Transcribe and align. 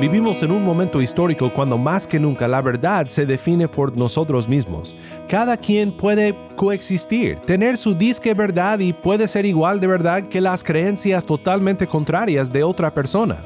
Vivimos 0.00 0.42
en 0.42 0.50
un 0.50 0.64
momento 0.64 1.02
histórico 1.02 1.52
cuando 1.52 1.76
más 1.76 2.06
que 2.06 2.18
nunca 2.18 2.48
la 2.48 2.62
verdad 2.62 3.06
se 3.08 3.26
define 3.26 3.68
por 3.68 3.94
nosotros 3.94 4.48
mismos. 4.48 4.96
Cada 5.28 5.58
quien 5.58 5.94
puede 5.94 6.34
coexistir, 6.56 7.38
tener 7.40 7.76
su 7.76 7.94
disque 7.94 8.32
verdad 8.32 8.78
y 8.78 8.94
puede 8.94 9.28
ser 9.28 9.44
igual 9.44 9.78
de 9.78 9.86
verdad 9.86 10.22
que 10.26 10.40
las 10.40 10.64
creencias 10.64 11.26
totalmente 11.26 11.86
contrarias 11.86 12.50
de 12.50 12.62
otra 12.62 12.94
persona. 12.94 13.42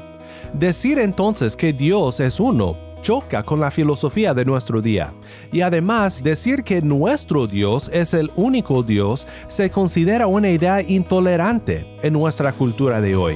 Decir 0.53 0.97
entonces 0.97 1.57
que 1.57 1.73
Dios 1.73 2.21
es 2.21 2.39
uno 2.39 2.77
choca 3.01 3.43
con 3.43 3.59
la 3.59 3.69
filosofía 3.69 4.33
de 4.33 4.45
nuestro 4.45 4.81
día. 4.81 5.11
Y 5.51 5.59
además, 5.59 6.23
decir 6.23 6.63
que 6.63 6.81
nuestro 6.81 7.47
Dios 7.47 7.91
es 7.93 8.13
el 8.13 8.31
único 8.37 8.81
Dios 8.81 9.27
se 9.47 9.69
considera 9.69 10.25
una 10.25 10.49
idea 10.49 10.81
intolerante 10.81 11.85
en 12.01 12.13
nuestra 12.13 12.53
cultura 12.53 13.01
de 13.01 13.17
hoy. 13.17 13.35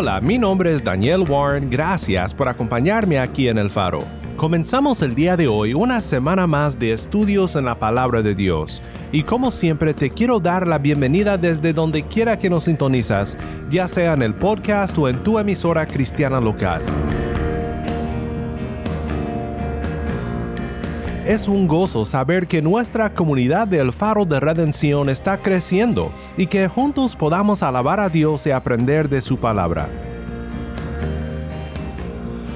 Hola, 0.00 0.18
mi 0.22 0.38
nombre 0.38 0.72
es 0.72 0.82
Daniel 0.82 1.26
Warren, 1.28 1.68
gracias 1.68 2.32
por 2.32 2.48
acompañarme 2.48 3.18
aquí 3.18 3.48
en 3.48 3.58
El 3.58 3.68
Faro. 3.68 4.02
Comenzamos 4.34 5.02
el 5.02 5.14
día 5.14 5.36
de 5.36 5.46
hoy 5.46 5.74
una 5.74 6.00
semana 6.00 6.46
más 6.46 6.78
de 6.78 6.94
estudios 6.94 7.54
en 7.54 7.66
la 7.66 7.78
palabra 7.78 8.22
de 8.22 8.34
Dios, 8.34 8.80
y 9.12 9.24
como 9.24 9.50
siempre 9.50 9.92
te 9.92 10.08
quiero 10.08 10.40
dar 10.40 10.66
la 10.66 10.78
bienvenida 10.78 11.36
desde 11.36 11.74
donde 11.74 12.04
quiera 12.04 12.38
que 12.38 12.48
nos 12.48 12.64
sintonizas, 12.64 13.36
ya 13.68 13.86
sea 13.88 14.14
en 14.14 14.22
el 14.22 14.32
podcast 14.32 14.96
o 14.96 15.06
en 15.06 15.22
tu 15.22 15.38
emisora 15.38 15.86
cristiana 15.86 16.40
local. 16.40 16.80
Es 21.26 21.48
un 21.48 21.68
gozo 21.68 22.06
saber 22.06 22.46
que 22.46 22.62
nuestra 22.62 23.12
comunidad 23.12 23.68
del 23.68 23.92
Faro 23.92 24.24
de 24.24 24.40
Redención 24.40 25.10
está 25.10 25.36
creciendo 25.36 26.12
y 26.38 26.46
que 26.46 26.66
juntos 26.66 27.14
podamos 27.14 27.62
alabar 27.62 28.00
a 28.00 28.08
Dios 28.08 28.46
y 28.46 28.52
aprender 28.52 29.10
de 29.10 29.20
su 29.20 29.36
palabra. 29.36 30.09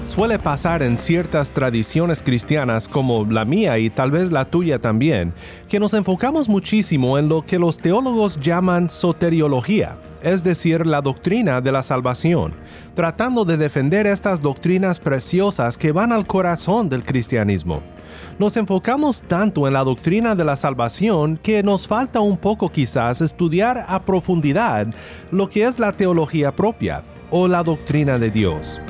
Suele 0.05 0.39
pasar 0.39 0.83
en 0.83 0.99
ciertas 0.99 1.51
tradiciones 1.51 2.23
cristianas 2.23 2.91
como 2.91 3.25
la 3.25 3.47
mía 3.47 3.79
y 3.79 3.89
tal 3.89 4.11
vez 4.11 4.31
la 4.31 4.45
tuya 4.45 4.79
también, 4.79 5.33
que 5.67 5.81
nos 5.81 5.95
enfocamos 5.95 6.47
muchísimo 6.47 7.19
en 7.19 7.31
lo 7.31 7.41
que 7.47 7.59
los 7.59 7.79
teólogos 7.79 8.39
llaman 8.39 8.91
soteriología, 8.91 9.97
es 10.23 10.45
decir, 10.45 10.87
la 10.87 11.01
doctrina 11.01 11.63
de 11.63 11.73
la 11.73 11.83
salvación, 11.83 12.53
tratando 12.95 13.47
de 13.47 13.57
defender 13.57 14.07
estas 14.07 14.43
doctrinas 14.43 15.01
preciosas 15.01 15.79
que 15.79 15.91
van 15.91 16.13
al 16.13 16.27
corazón 16.27 16.91
del 16.91 17.03
cristianismo 17.03 17.83
nos 18.39 18.57
enfocamos 18.57 19.23
tanto 19.23 19.67
en 19.67 19.73
la 19.73 19.83
doctrina 19.83 20.35
de 20.35 20.45
la 20.45 20.55
salvación 20.55 21.37
que 21.37 21.63
nos 21.63 21.89
falta 21.89 22.20
un 22.20 22.37
poco 22.37 22.70
quizás 22.70 23.20
estudiar 23.20 23.85
a 23.89 24.05
profundidad 24.05 24.87
lo 25.33 25.48
que 25.48 25.64
es 25.64 25.79
la 25.79 25.93
teología 25.93 26.55
propia 26.55 27.03
o 27.31 27.48
la 27.48 27.64
doctrina 27.64 28.19
de 28.19 28.31
Dios. 28.31 28.81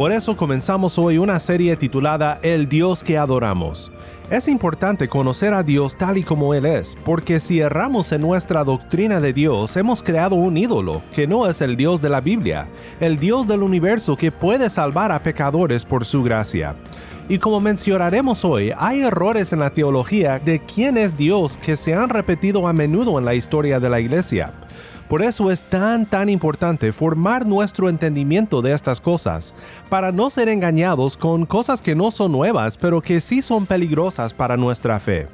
Por 0.00 0.12
eso 0.12 0.34
comenzamos 0.34 0.98
hoy 0.98 1.18
una 1.18 1.38
serie 1.40 1.76
titulada 1.76 2.38
El 2.42 2.70
Dios 2.70 3.04
que 3.04 3.18
adoramos. 3.18 3.92
Es 4.30 4.48
importante 4.48 5.08
conocer 5.08 5.52
a 5.52 5.62
Dios 5.62 5.94
tal 5.94 6.16
y 6.16 6.22
como 6.22 6.54
Él 6.54 6.64
es, 6.64 6.96
porque 7.04 7.38
si 7.38 7.60
erramos 7.60 8.10
en 8.12 8.22
nuestra 8.22 8.64
doctrina 8.64 9.20
de 9.20 9.34
Dios, 9.34 9.76
hemos 9.76 10.02
creado 10.02 10.36
un 10.36 10.56
ídolo, 10.56 11.02
que 11.14 11.26
no 11.26 11.46
es 11.46 11.60
el 11.60 11.76
Dios 11.76 12.00
de 12.00 12.08
la 12.08 12.22
Biblia, 12.22 12.70
el 12.98 13.18
Dios 13.18 13.46
del 13.46 13.62
universo 13.62 14.16
que 14.16 14.32
puede 14.32 14.70
salvar 14.70 15.12
a 15.12 15.22
pecadores 15.22 15.84
por 15.84 16.06
su 16.06 16.22
gracia. 16.22 16.76
Y 17.30 17.38
como 17.38 17.60
mencionaremos 17.60 18.44
hoy, 18.44 18.72
hay 18.76 19.02
errores 19.02 19.52
en 19.52 19.60
la 19.60 19.70
teología 19.70 20.40
de 20.40 20.58
quién 20.64 20.98
es 20.98 21.16
Dios 21.16 21.56
que 21.56 21.76
se 21.76 21.94
han 21.94 22.08
repetido 22.08 22.66
a 22.66 22.72
menudo 22.72 23.20
en 23.20 23.24
la 23.24 23.36
historia 23.36 23.78
de 23.78 23.88
la 23.88 24.00
iglesia. 24.00 24.52
Por 25.08 25.22
eso 25.22 25.48
es 25.52 25.62
tan 25.62 26.06
tan 26.06 26.28
importante 26.28 26.90
formar 26.90 27.46
nuestro 27.46 27.88
entendimiento 27.88 28.62
de 28.62 28.72
estas 28.72 29.00
cosas, 29.00 29.54
para 29.88 30.10
no 30.10 30.28
ser 30.28 30.48
engañados 30.48 31.16
con 31.16 31.46
cosas 31.46 31.82
que 31.82 31.94
no 31.94 32.10
son 32.10 32.32
nuevas, 32.32 32.76
pero 32.76 33.00
que 33.00 33.20
sí 33.20 33.42
son 33.42 33.64
peligrosas 33.64 34.34
para 34.34 34.56
nuestra 34.56 34.98
fe. 34.98 35.28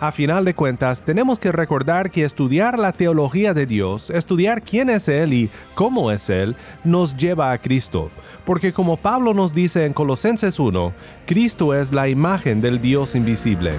A 0.00 0.12
final 0.12 0.46
de 0.46 0.54
cuentas, 0.54 1.02
tenemos 1.02 1.38
que 1.38 1.52
recordar 1.52 2.10
que 2.10 2.24
estudiar 2.24 2.78
la 2.78 2.92
teología 2.92 3.52
de 3.52 3.66
Dios, 3.66 4.08
estudiar 4.08 4.62
quién 4.62 4.88
es 4.88 5.08
Él 5.08 5.34
y 5.34 5.50
cómo 5.74 6.10
es 6.10 6.30
Él, 6.30 6.56
nos 6.84 7.14
lleva 7.18 7.52
a 7.52 7.58
Cristo. 7.58 8.10
Porque 8.46 8.72
como 8.72 8.96
Pablo 8.96 9.34
nos 9.34 9.52
dice 9.52 9.84
en 9.84 9.92
Colosenses 9.92 10.58
1, 10.58 10.94
Cristo 11.26 11.74
es 11.74 11.92
la 11.92 12.08
imagen 12.08 12.62
del 12.62 12.80
Dios 12.80 13.14
invisible. 13.14 13.72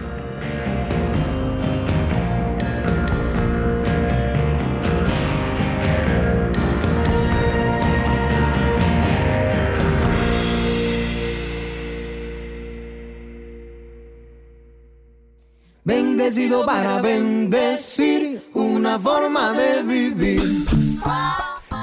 Para 16.65 17.01
bendecir 17.01 18.41
una 18.53 18.97
forma 18.97 19.51
de 19.51 19.83
vivir. 19.83 20.41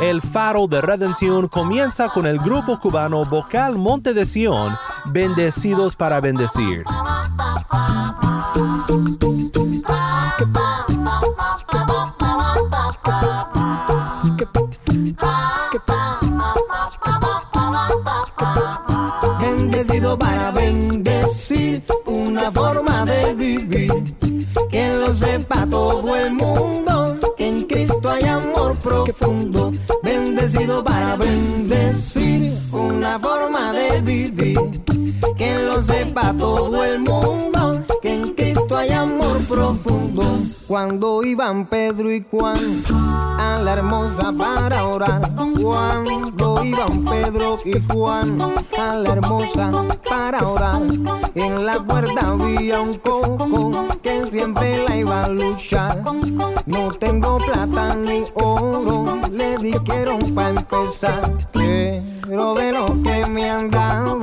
El 0.01 0.23
Faro 0.23 0.67
de 0.67 0.81
Redención 0.81 1.49
comienza 1.49 2.09
con 2.09 2.27
el 2.27 2.39
grupo 2.39 2.81
cubano 2.81 3.25
Vocal 3.25 3.77
Monte 3.77 4.15
de 4.15 4.25
Sion, 4.25 4.75
Bendecidos 5.13 5.97
para 5.97 6.21
Bendecir. 6.21 6.85
Sepa 36.19 36.35
todo 36.37 36.85
el 36.85 37.01
mundo, 37.01 37.81
que 38.03 38.15
en 38.15 38.35
Cristo 38.35 38.77
hay 38.77 38.91
amor 38.91 39.39
profundo. 39.49 40.25
Cuando 40.67 41.23
iban 41.25 41.67
Pedro 41.67 42.13
y 42.13 42.25
Juan 42.31 42.59
a 43.39 43.59
la 43.63 43.73
hermosa 43.73 44.33
para 44.33 44.87
orar. 44.87 45.23
Cuando 45.63 46.63
iban 46.63 47.05
Pedro 47.05 47.59
y 47.65 47.81
Juan 47.91 48.55
a 48.79 48.97
la 48.97 49.11
hermosa 49.11 49.71
para 50.09 50.47
orar. 50.47 50.83
En 51.35 51.65
la 51.65 51.83
puerta 51.83 52.21
había 52.27 52.81
un 52.81 52.95
coco 52.97 53.87
que 54.03 54.27
siempre 54.27 54.85
la 54.85 54.97
iba 54.97 55.21
a 55.23 55.29
luchar. 55.29 56.03
No 56.67 56.91
tengo 56.93 57.39
plata 57.39 57.95
ni 57.95 58.25
oro, 58.35 59.21
le 59.33 59.57
dijeron 59.59 60.23
para 60.35 60.51
empezar. 60.51 61.33
Pero 61.53 62.55
de 62.55 62.73
lo 62.73 62.87
que 63.03 63.27
me 63.31 63.49
han 63.49 63.71
dado, 63.71 64.21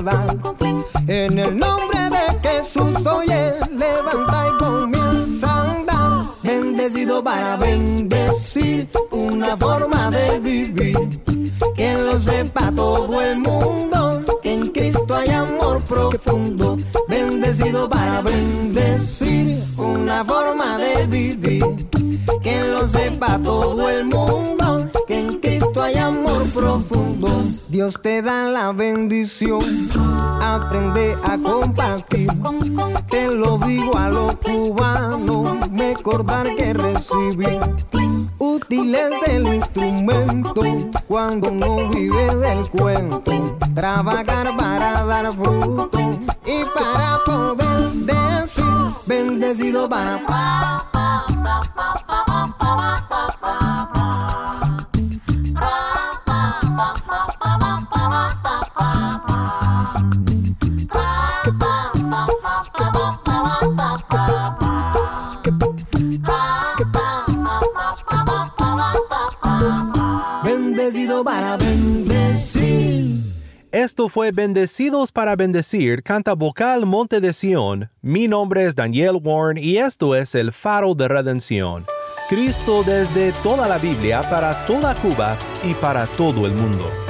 En 0.00 1.38
el 1.38 1.58
nombre 1.58 2.00
de 2.08 2.48
Jesús, 2.48 3.04
oye, 3.04 3.52
levanta 3.70 4.46
y 4.48 4.64
comienza 4.64 5.46
a 5.46 5.70
andar. 5.72 6.24
Bendecido 6.42 7.22
para 7.22 7.58
bendecir 7.58 8.88
una 9.10 9.54
forma 9.58 10.10
de 10.10 10.38
vivir. 10.38 10.96
Que 11.76 11.98
lo 11.98 12.16
sepa 12.16 12.72
todo 12.74 13.20
el 13.20 13.40
mundo, 13.40 14.24
que 14.42 14.54
en 14.54 14.68
Cristo 14.68 15.14
hay 15.14 15.28
amor 15.28 15.84
profundo. 15.84 16.78
Bendecido 17.06 17.86
para 17.90 18.22
bendecir 18.22 19.62
una 19.76 20.24
forma 20.24 20.78
de 20.78 21.06
vivir. 21.08 21.62
Que 22.42 22.64
lo 22.68 22.86
sepa 22.88 23.38
todo 23.42 23.90
el 23.90 24.06
mundo, 24.06 24.59
Dios 27.80 27.98
te 28.02 28.20
da 28.20 28.42
la 28.50 28.72
bendición, 28.72 29.62
aprende 30.42 31.16
a 31.24 31.38
compartir. 31.38 32.28
Te 33.08 33.34
lo 33.34 33.56
digo 33.56 33.96
a 33.96 34.10
los 34.10 34.34
cubanos, 34.34 35.58
recordar 35.70 36.54
que 36.56 36.74
recibir. 36.74 37.58
Útil 38.36 38.94
es 38.94 39.28
el 39.28 39.54
instrumento 39.54 40.62
cuando 41.08 41.50
no 41.52 41.88
vive 41.88 42.34
del 42.34 42.68
cuento. 42.68 43.56
Trabajar 43.74 44.54
para 44.58 45.02
dar 45.02 45.32
fruto 45.32 45.98
y 46.44 46.62
para 46.78 47.24
poder 47.24 47.92
decir 48.04 48.64
bendecido 49.06 49.88
para. 49.88 50.89
Esto 74.00 74.08
fue 74.08 74.32
Bendecidos 74.32 75.12
para 75.12 75.36
Bendecir, 75.36 76.02
canta 76.02 76.32
vocal 76.32 76.86
Monte 76.86 77.20
de 77.20 77.34
Sion. 77.34 77.90
Mi 78.00 78.28
nombre 78.28 78.64
es 78.64 78.74
Daniel 78.74 79.18
Warren 79.22 79.62
y 79.62 79.76
esto 79.76 80.16
es 80.16 80.34
el 80.34 80.52
faro 80.52 80.94
de 80.94 81.06
redención. 81.06 81.84
Cristo 82.30 82.82
desde 82.82 83.32
toda 83.42 83.68
la 83.68 83.76
Biblia 83.76 84.22
para 84.30 84.64
toda 84.64 84.94
Cuba 84.94 85.36
y 85.62 85.74
para 85.74 86.06
todo 86.06 86.46
el 86.46 86.52
mundo. 86.54 87.09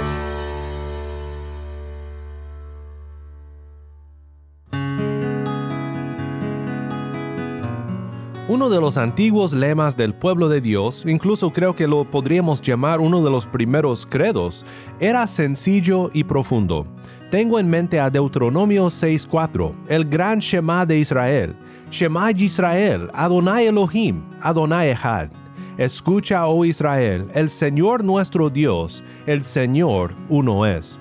Uno 8.52 8.68
de 8.68 8.80
los 8.80 8.96
antiguos 8.96 9.52
lemas 9.52 9.96
del 9.96 10.12
pueblo 10.12 10.48
de 10.48 10.60
Dios, 10.60 11.04
incluso 11.06 11.52
creo 11.52 11.76
que 11.76 11.86
lo 11.86 12.02
podríamos 12.02 12.60
llamar 12.60 12.98
uno 13.00 13.22
de 13.22 13.30
los 13.30 13.46
primeros 13.46 14.04
credos, 14.04 14.66
era 14.98 15.28
sencillo 15.28 16.10
y 16.12 16.24
profundo. 16.24 16.84
Tengo 17.30 17.60
en 17.60 17.70
mente 17.70 18.00
a 18.00 18.10
Deuteronomio 18.10 18.86
6.4, 18.86 19.72
el 19.86 20.04
gran 20.04 20.40
Shema 20.40 20.84
de 20.84 20.98
Israel. 20.98 21.54
Shema 21.92 22.32
Israel, 22.32 23.08
Adonai 23.14 23.68
Elohim, 23.68 24.20
Adonai 24.40 24.90
Echad. 24.90 25.30
Escucha, 25.78 26.48
oh 26.48 26.64
Israel, 26.64 27.28
el 27.32 27.50
Señor 27.50 28.02
nuestro 28.02 28.50
Dios, 28.50 29.04
el 29.26 29.44
Señor 29.44 30.12
uno 30.28 30.66
es 30.66 30.99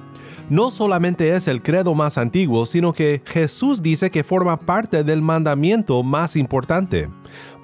no 0.50 0.72
solamente 0.72 1.36
es 1.36 1.48
el 1.48 1.62
credo 1.62 1.94
más 1.94 2.18
antiguo, 2.18 2.66
sino 2.66 2.94
que 2.94 3.22
Jesús 3.26 3.82
dice 3.82 4.10
que 4.10 4.24
forma 4.24 4.58
parte 4.58 5.04
del 5.04 5.22
mandamiento 5.22 6.04
más 6.04 6.36
importante. 6.36 7.10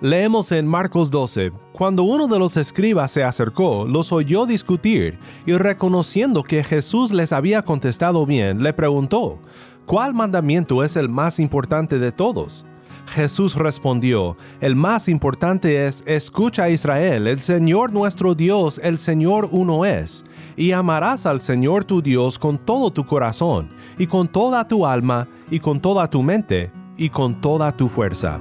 Leemos 0.01 0.51
en 0.51 0.67
Marcos 0.67 1.09
12, 1.09 1.51
cuando 1.73 2.03
uno 2.03 2.27
de 2.27 2.39
los 2.39 2.57
escribas 2.57 3.11
se 3.11 3.23
acercó, 3.23 3.85
los 3.85 4.11
oyó 4.11 4.45
discutir, 4.45 5.17
y 5.45 5.53
reconociendo 5.53 6.43
que 6.43 6.63
Jesús 6.63 7.11
les 7.11 7.33
había 7.33 7.63
contestado 7.63 8.25
bien, 8.25 8.61
le 8.61 8.73
preguntó, 8.73 9.39
¿cuál 9.85 10.13
mandamiento 10.13 10.83
es 10.83 10.95
el 10.95 11.09
más 11.09 11.39
importante 11.39 11.99
de 11.99 12.11
todos? 12.11 12.65
Jesús 13.07 13.55
respondió, 13.55 14.35
el 14.61 14.75
más 14.75 15.07
importante 15.07 15.87
es, 15.87 16.03
escucha 16.05 16.69
Israel, 16.69 17.27
el 17.27 17.41
Señor 17.41 17.93
nuestro 17.93 18.35
Dios, 18.35 18.79
el 18.83 18.97
Señor 18.97 19.47
uno 19.51 19.85
es, 19.85 20.25
y 20.55 20.71
amarás 20.71 21.25
al 21.25 21.41
Señor 21.41 21.83
tu 21.85 22.01
Dios 22.01 22.39
con 22.39 22.57
todo 22.57 22.91
tu 22.91 23.05
corazón, 23.05 23.69
y 23.97 24.07
con 24.07 24.27
toda 24.27 24.67
tu 24.67 24.85
alma, 24.85 25.27
y 25.49 25.59
con 25.59 25.79
toda 25.79 26.09
tu 26.09 26.23
mente, 26.23 26.71
y 26.97 27.09
con 27.09 27.39
toda 27.39 27.71
tu 27.71 27.87
fuerza. 27.87 28.39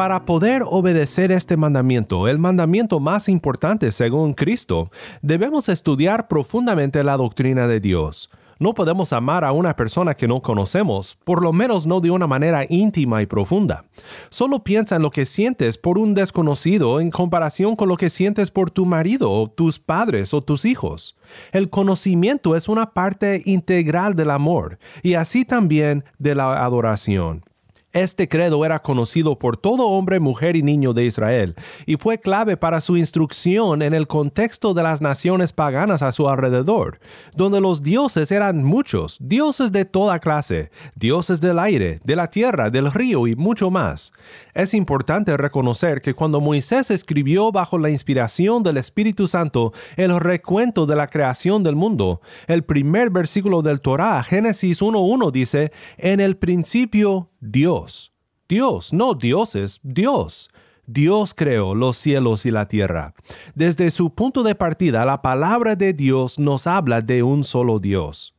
Para 0.00 0.24
poder 0.24 0.62
obedecer 0.64 1.30
este 1.30 1.58
mandamiento, 1.58 2.26
el 2.26 2.38
mandamiento 2.38 3.00
más 3.00 3.28
importante 3.28 3.92
según 3.92 4.32
Cristo, 4.32 4.90
debemos 5.20 5.68
estudiar 5.68 6.26
profundamente 6.26 7.04
la 7.04 7.18
doctrina 7.18 7.66
de 7.66 7.80
Dios. 7.80 8.30
No 8.60 8.74
podemos 8.74 9.14
amar 9.14 9.42
a 9.42 9.52
una 9.52 9.74
persona 9.74 10.12
que 10.12 10.28
no 10.28 10.42
conocemos, 10.42 11.16
por 11.24 11.42
lo 11.42 11.50
menos 11.50 11.86
no 11.86 12.02
de 12.02 12.10
una 12.10 12.26
manera 12.26 12.66
íntima 12.68 13.22
y 13.22 13.26
profunda. 13.26 13.86
Solo 14.28 14.62
piensa 14.62 14.96
en 14.96 15.02
lo 15.02 15.10
que 15.10 15.24
sientes 15.24 15.78
por 15.78 15.96
un 15.96 16.12
desconocido 16.12 17.00
en 17.00 17.10
comparación 17.10 17.74
con 17.74 17.88
lo 17.88 17.96
que 17.96 18.10
sientes 18.10 18.50
por 18.50 18.70
tu 18.70 18.84
marido 18.84 19.48
tus 19.48 19.78
padres 19.78 20.34
o 20.34 20.42
tus 20.42 20.66
hijos. 20.66 21.16
El 21.52 21.70
conocimiento 21.70 22.54
es 22.54 22.68
una 22.68 22.92
parte 22.92 23.40
integral 23.46 24.14
del 24.14 24.28
amor 24.28 24.78
y 25.02 25.14
así 25.14 25.46
también 25.46 26.04
de 26.18 26.34
la 26.34 26.62
adoración. 26.62 27.42
Este 27.92 28.28
credo 28.28 28.64
era 28.64 28.82
conocido 28.82 29.36
por 29.36 29.56
todo 29.56 29.88
hombre, 29.88 30.20
mujer 30.20 30.54
y 30.54 30.62
niño 30.62 30.92
de 30.92 31.06
Israel, 31.06 31.56
y 31.86 31.96
fue 31.96 32.20
clave 32.20 32.56
para 32.56 32.80
su 32.80 32.96
instrucción 32.96 33.82
en 33.82 33.94
el 33.94 34.06
contexto 34.06 34.74
de 34.74 34.84
las 34.84 35.00
naciones 35.00 35.52
paganas 35.52 36.02
a 36.02 36.12
su 36.12 36.28
alrededor, 36.28 37.00
donde 37.34 37.60
los 37.60 37.82
dioses 37.82 38.30
eran 38.30 38.62
muchos, 38.62 39.18
dioses 39.20 39.72
de 39.72 39.86
toda 39.86 40.20
clase, 40.20 40.70
dioses 40.94 41.40
del 41.40 41.58
aire, 41.58 41.98
de 42.04 42.14
la 42.14 42.30
tierra, 42.30 42.70
del 42.70 42.92
río 42.92 43.26
y 43.26 43.34
mucho 43.34 43.72
más. 43.72 44.12
Es 44.54 44.72
importante 44.72 45.36
reconocer 45.36 46.00
que 46.00 46.14
cuando 46.14 46.40
Moisés 46.40 46.92
escribió 46.92 47.50
bajo 47.50 47.76
la 47.76 47.90
inspiración 47.90 48.62
del 48.62 48.76
Espíritu 48.76 49.26
Santo 49.26 49.72
el 49.96 50.20
recuento 50.20 50.86
de 50.86 50.94
la 50.94 51.08
creación 51.08 51.64
del 51.64 51.74
mundo, 51.74 52.20
el 52.46 52.62
primer 52.62 53.10
versículo 53.10 53.62
del 53.62 53.80
Torah, 53.80 54.22
Génesis 54.22 54.80
1.1 54.80 55.32
dice, 55.32 55.72
en 55.98 56.20
el 56.20 56.36
principio 56.36 57.29
Dios. 57.40 58.12
Dios, 58.48 58.92
no 58.92 59.14
dioses, 59.14 59.80
Dios. 59.82 60.50
Dios 60.86 61.34
creó 61.34 61.74
los 61.74 61.96
cielos 61.96 62.44
y 62.46 62.50
la 62.50 62.66
tierra. 62.66 63.14
Desde 63.54 63.90
su 63.90 64.14
punto 64.14 64.42
de 64.42 64.54
partida, 64.54 65.04
la 65.04 65.22
palabra 65.22 65.76
de 65.76 65.92
Dios 65.92 66.38
nos 66.38 66.66
habla 66.66 67.00
de 67.00 67.22
un 67.22 67.44
solo 67.44 67.78
Dios. 67.78 68.34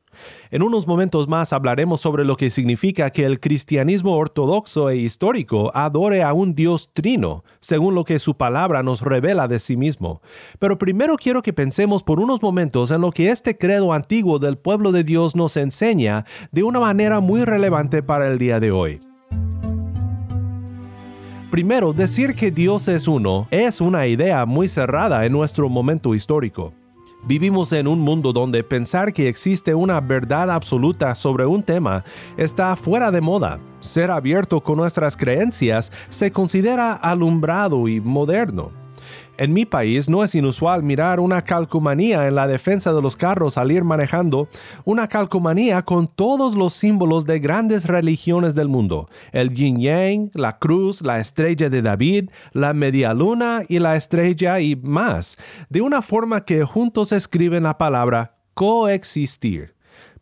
En 0.51 0.63
unos 0.63 0.87
momentos 0.87 1.27
más 1.27 1.53
hablaremos 1.53 2.01
sobre 2.01 2.25
lo 2.25 2.35
que 2.35 2.49
significa 2.49 3.09
que 3.09 3.25
el 3.25 3.39
cristianismo 3.39 4.15
ortodoxo 4.15 4.89
e 4.89 4.97
histórico 4.97 5.71
adore 5.73 6.23
a 6.23 6.33
un 6.33 6.55
Dios 6.55 6.89
trino, 6.93 7.43
según 7.59 7.95
lo 7.95 8.03
que 8.03 8.19
su 8.19 8.35
palabra 8.35 8.83
nos 8.83 9.01
revela 9.01 9.47
de 9.47 9.59
sí 9.59 9.77
mismo. 9.77 10.21
Pero 10.59 10.77
primero 10.77 11.15
quiero 11.17 11.41
que 11.41 11.53
pensemos 11.53 12.03
por 12.03 12.19
unos 12.19 12.41
momentos 12.41 12.91
en 12.91 13.01
lo 13.01 13.11
que 13.11 13.29
este 13.29 13.57
credo 13.57 13.93
antiguo 13.93 14.39
del 14.39 14.57
pueblo 14.57 14.91
de 14.91 15.03
Dios 15.03 15.35
nos 15.35 15.57
enseña 15.57 16.25
de 16.51 16.63
una 16.63 16.79
manera 16.79 17.19
muy 17.19 17.43
relevante 17.43 18.03
para 18.03 18.27
el 18.27 18.37
día 18.37 18.59
de 18.59 18.71
hoy. 18.71 18.99
Primero, 21.51 21.91
decir 21.91 22.33
que 22.33 22.49
Dios 22.49 22.87
es 22.87 23.09
uno 23.09 23.45
es 23.51 23.81
una 23.81 24.07
idea 24.07 24.45
muy 24.45 24.69
cerrada 24.69 25.25
en 25.25 25.33
nuestro 25.33 25.67
momento 25.67 26.15
histórico. 26.15 26.73
Vivimos 27.23 27.71
en 27.73 27.87
un 27.87 27.99
mundo 27.99 28.33
donde 28.33 28.63
pensar 28.63 29.13
que 29.13 29.29
existe 29.29 29.75
una 29.75 30.01
verdad 30.01 30.49
absoluta 30.49 31.13
sobre 31.13 31.45
un 31.45 31.61
tema 31.61 32.03
está 32.35 32.75
fuera 32.75 33.11
de 33.11 33.21
moda. 33.21 33.59
Ser 33.79 34.09
abierto 34.09 34.59
con 34.61 34.77
nuestras 34.77 35.15
creencias 35.15 35.91
se 36.09 36.31
considera 36.31 36.93
alumbrado 36.93 37.87
y 37.87 38.01
moderno. 38.01 38.80
En 39.37 39.53
mi 39.53 39.65
país 39.65 40.09
no 40.09 40.23
es 40.23 40.35
inusual 40.35 40.83
mirar 40.83 41.19
una 41.19 41.43
calcomanía 41.43 42.27
en 42.27 42.35
la 42.35 42.47
defensa 42.47 42.93
de 42.93 43.01
los 43.01 43.15
carros 43.15 43.57
al 43.57 43.71
ir 43.71 43.83
manejando, 43.83 44.47
una 44.83 45.07
calcomanía 45.07 45.81
con 45.83 46.07
todos 46.07 46.55
los 46.55 46.73
símbolos 46.73 47.25
de 47.25 47.39
grandes 47.39 47.85
religiones 47.85 48.53
del 48.53 48.67
mundo, 48.67 49.09
el 49.31 49.53
yin 49.53 49.79
yang, 49.79 50.31
la 50.33 50.59
cruz, 50.59 51.01
la 51.01 51.19
estrella 51.19 51.69
de 51.69 51.81
David, 51.81 52.29
la 52.51 52.73
media 52.73 53.13
luna 53.13 53.61
y 53.67 53.79
la 53.79 53.95
estrella 53.95 54.59
y 54.59 54.75
más, 54.75 55.37
de 55.69 55.81
una 55.81 56.01
forma 56.01 56.45
que 56.45 56.63
juntos 56.63 57.11
escriben 57.11 57.63
la 57.63 57.77
palabra 57.77 58.35
coexistir. 58.53 59.73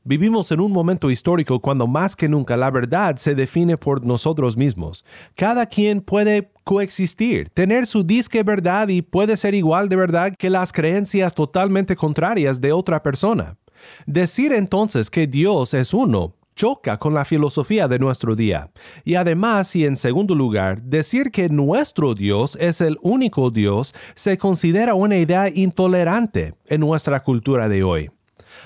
Vivimos 0.06 0.52
en 0.52 0.62
un 0.62 0.72
momento 0.72 1.12
histórico 1.12 1.60
cuando 1.60 1.86
más 1.86 2.16
que 2.16 2.30
nunca 2.30 2.56
la 2.56 2.72
verdad 2.72 3.18
se 3.18 3.36
define 3.36 3.78
por 3.78 4.06
nosotros 4.06 4.56
mismos. 4.56 5.04
Cada 5.36 5.66
quien 5.66 6.00
puede 6.02 6.52
coexistir, 6.64 7.50
tener 7.50 7.86
su 7.86 8.04
disque 8.04 8.44
verdad 8.44 8.88
y 8.88 9.02
puede 9.02 9.36
ser 9.36 9.56
igual 9.56 9.90
de 9.90 9.98
verdad 9.98 10.34
que 10.38 10.50
las 10.50 10.72
creencias 10.72 11.36
totalmente 11.36 11.98
contrarias 11.98 12.62
de 12.62 12.72
otra 12.72 13.04
persona. 13.04 13.58
Decir 14.06 14.54
entonces 14.54 15.10
que 15.10 15.28
Dios 15.28 15.74
es 15.74 15.94
uno 15.94 16.36
choca 16.56 16.98
con 16.98 17.14
la 17.14 17.24
filosofía 17.24 17.88
de 17.88 18.00
nuestro 18.00 18.36
día. 18.36 18.70
Y 19.06 19.16
además, 19.16 19.76
y 19.76 19.86
en 19.86 19.96
segundo 19.96 20.36
lugar, 20.36 20.82
decir 20.82 21.32
que 21.32 21.48
nuestro 21.48 22.16
Dios 22.16 22.58
es 22.60 22.82
el 22.82 22.98
único 23.02 23.50
Dios 23.50 23.94
se 24.14 24.38
considera 24.38 24.94
una 24.94 25.18
idea 25.18 25.50
intolerante 25.50 26.56
en 26.68 26.82
nuestra 26.82 27.22
cultura 27.22 27.70
de 27.70 27.84
hoy. 27.84 28.10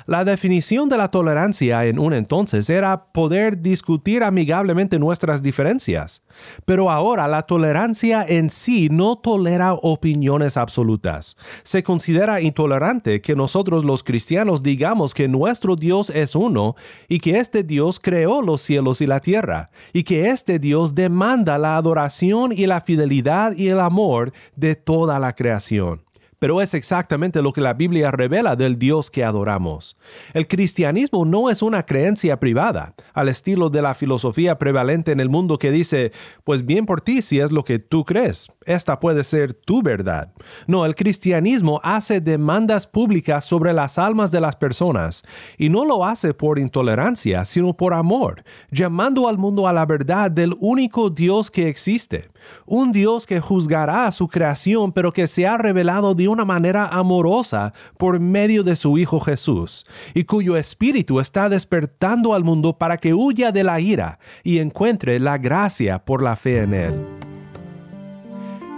La 0.06 0.26
definición 0.26 0.90
de 0.90 0.98
la 0.98 1.10
tolerancia 1.10 1.86
en 1.86 2.00
un 2.00 2.14
entonces 2.14 2.70
era 2.70 3.06
poder 3.12 3.62
discutir 3.62 4.24
amigablemente 4.24 5.00
nuestras 5.00 5.42
diferencias, 5.42 6.24
pero 6.66 6.92
ahora 6.92 7.28
la 7.28 7.44
tolerancia 7.44 8.26
en 8.28 8.50
sí 8.50 8.90
no 8.92 9.18
tolera 9.18 9.74
opiniones 9.74 10.58
absolutas. 10.58 11.38
Se 11.64 11.84
considera 11.84 12.42
intolerante 12.42 13.22
que 13.22 13.36
nosotros 13.36 13.84
los 13.84 14.04
cristianos 14.04 14.64
digamos 14.64 15.14
que 15.14 15.28
nuestro 15.28 15.76
Dios 15.76 16.10
es 16.10 16.36
uno 16.36 16.76
y 17.08 17.20
que 17.20 17.40
este 17.40 17.64
Dios 17.64 18.00
creó 18.00 18.42
los 18.42 18.62
cielos 18.62 19.02
y 19.02 19.08
la 19.08 19.20
tierra, 19.20 19.70
y 19.94 20.04
que 20.04 20.30
este 20.30 20.60
Dios 20.60 20.96
demanda 20.96 21.58
la 21.58 21.78
adoración 21.78 22.52
y 22.52 22.68
la 22.68 22.82
fidelidad 22.82 23.56
y 23.56 23.70
el 23.70 23.80
amor 23.80 24.34
de 24.56 24.76
toda 24.76 25.20
la 25.20 25.34
creación 25.34 26.04
pero 26.44 26.62
es 26.62 26.74
exactamente 26.74 27.42
lo 27.42 27.54
que 27.54 27.62
la 27.62 27.74
Biblia 27.74 28.12
revela 28.12 28.58
del 28.58 28.78
Dios 28.78 29.10
que 29.10 29.24
adoramos. 29.24 29.96
El 30.34 30.46
cristianismo 30.46 31.24
no 31.24 31.50
es 31.50 31.62
una 31.62 31.86
creencia 31.86 32.38
privada, 32.38 32.96
al 33.14 33.30
estilo 33.30 33.70
de 33.70 33.82
la 33.82 33.94
filosofía 33.94 34.60
prevalente 34.60 35.14
en 35.14 35.22
el 35.22 35.30
mundo 35.30 35.58
que 35.58 35.72
dice, 35.72 36.12
pues 36.44 36.66
bien 36.66 36.86
por 36.86 37.00
ti 37.00 37.22
si 37.22 37.40
es 37.40 37.54
lo 37.54 37.64
que 37.64 37.80
tú 37.80 38.04
crees, 38.04 38.50
esta 38.66 39.00
puede 39.00 39.24
ser 39.24 39.54
tu 39.54 39.82
verdad. 39.82 40.34
No, 40.68 40.86
el 40.86 40.96
cristianismo 40.96 41.80
hace 41.82 42.20
demandas 42.20 42.88
públicas 42.88 43.46
sobre 43.46 43.72
las 43.72 43.98
almas 43.98 44.30
de 44.30 44.42
las 44.42 44.58
personas, 44.58 45.24
y 45.58 45.70
no 45.70 45.86
lo 45.86 46.04
hace 46.04 46.34
por 46.34 46.60
intolerancia, 46.60 47.46
sino 47.46 47.78
por 47.78 47.94
amor, 47.94 48.44
llamando 48.70 49.30
al 49.30 49.38
mundo 49.38 49.66
a 49.66 49.72
la 49.72 49.86
verdad 49.86 50.30
del 50.30 50.54
único 50.60 51.10
Dios 51.10 51.50
que 51.50 51.70
existe, 51.70 52.28
un 52.66 52.92
Dios 52.92 53.26
que 53.26 53.40
juzgará 53.40 54.06
a 54.06 54.12
su 54.12 54.28
creación, 54.28 54.92
pero 54.92 55.14
que 55.14 55.28
se 55.28 55.48
ha 55.48 55.58
revelado 55.58 56.16
de 56.16 56.28
una 56.28 56.46
manera 56.46 56.88
amorosa 56.88 57.74
por 57.98 58.20
medio 58.20 58.64
de 58.64 58.76
su 58.76 58.98
Hijo 58.98 59.20
Jesús, 59.20 59.86
y 60.14 60.24
cuyo 60.24 60.58
espíritu 60.58 61.20
está 61.20 61.50
despertando 61.50 62.34
al 62.34 62.44
mundo 62.44 62.78
para 62.78 62.98
que 62.98 63.14
huya 63.14 63.52
de 63.52 63.64
la 63.64 63.80
ira 63.80 64.20
y 64.44 64.60
encuentre 64.60 65.20
la 65.20 65.38
gracia 65.38 66.04
por 66.04 66.22
la 66.22 66.36
fe 66.36 66.64
en 66.64 66.74
Él. 66.74 66.94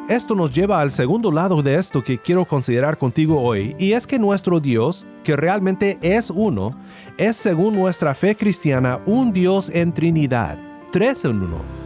Esto 0.07 0.35
nos 0.35 0.53
lleva 0.53 0.81
al 0.81 0.91
segundo 0.91 1.31
lado 1.31 1.63
de 1.63 1.75
esto 1.75 2.03
que 2.03 2.19
quiero 2.19 2.45
considerar 2.45 2.99
contigo 2.99 3.41
hoy, 3.41 3.75
y 3.79 3.93
es 3.93 4.05
que 4.05 4.19
nuestro 4.19 4.59
Dios, 4.59 5.07
que 5.23 5.35
realmente 5.35 5.97
es 6.01 6.29
uno, 6.29 6.77
es 7.17 7.37
según 7.37 7.75
nuestra 7.75 8.13
fe 8.13 8.35
cristiana 8.35 8.99
un 9.07 9.33
Dios 9.33 9.71
en 9.73 9.93
Trinidad, 9.95 10.59
tres 10.91 11.25
en 11.25 11.41
uno. 11.41 11.84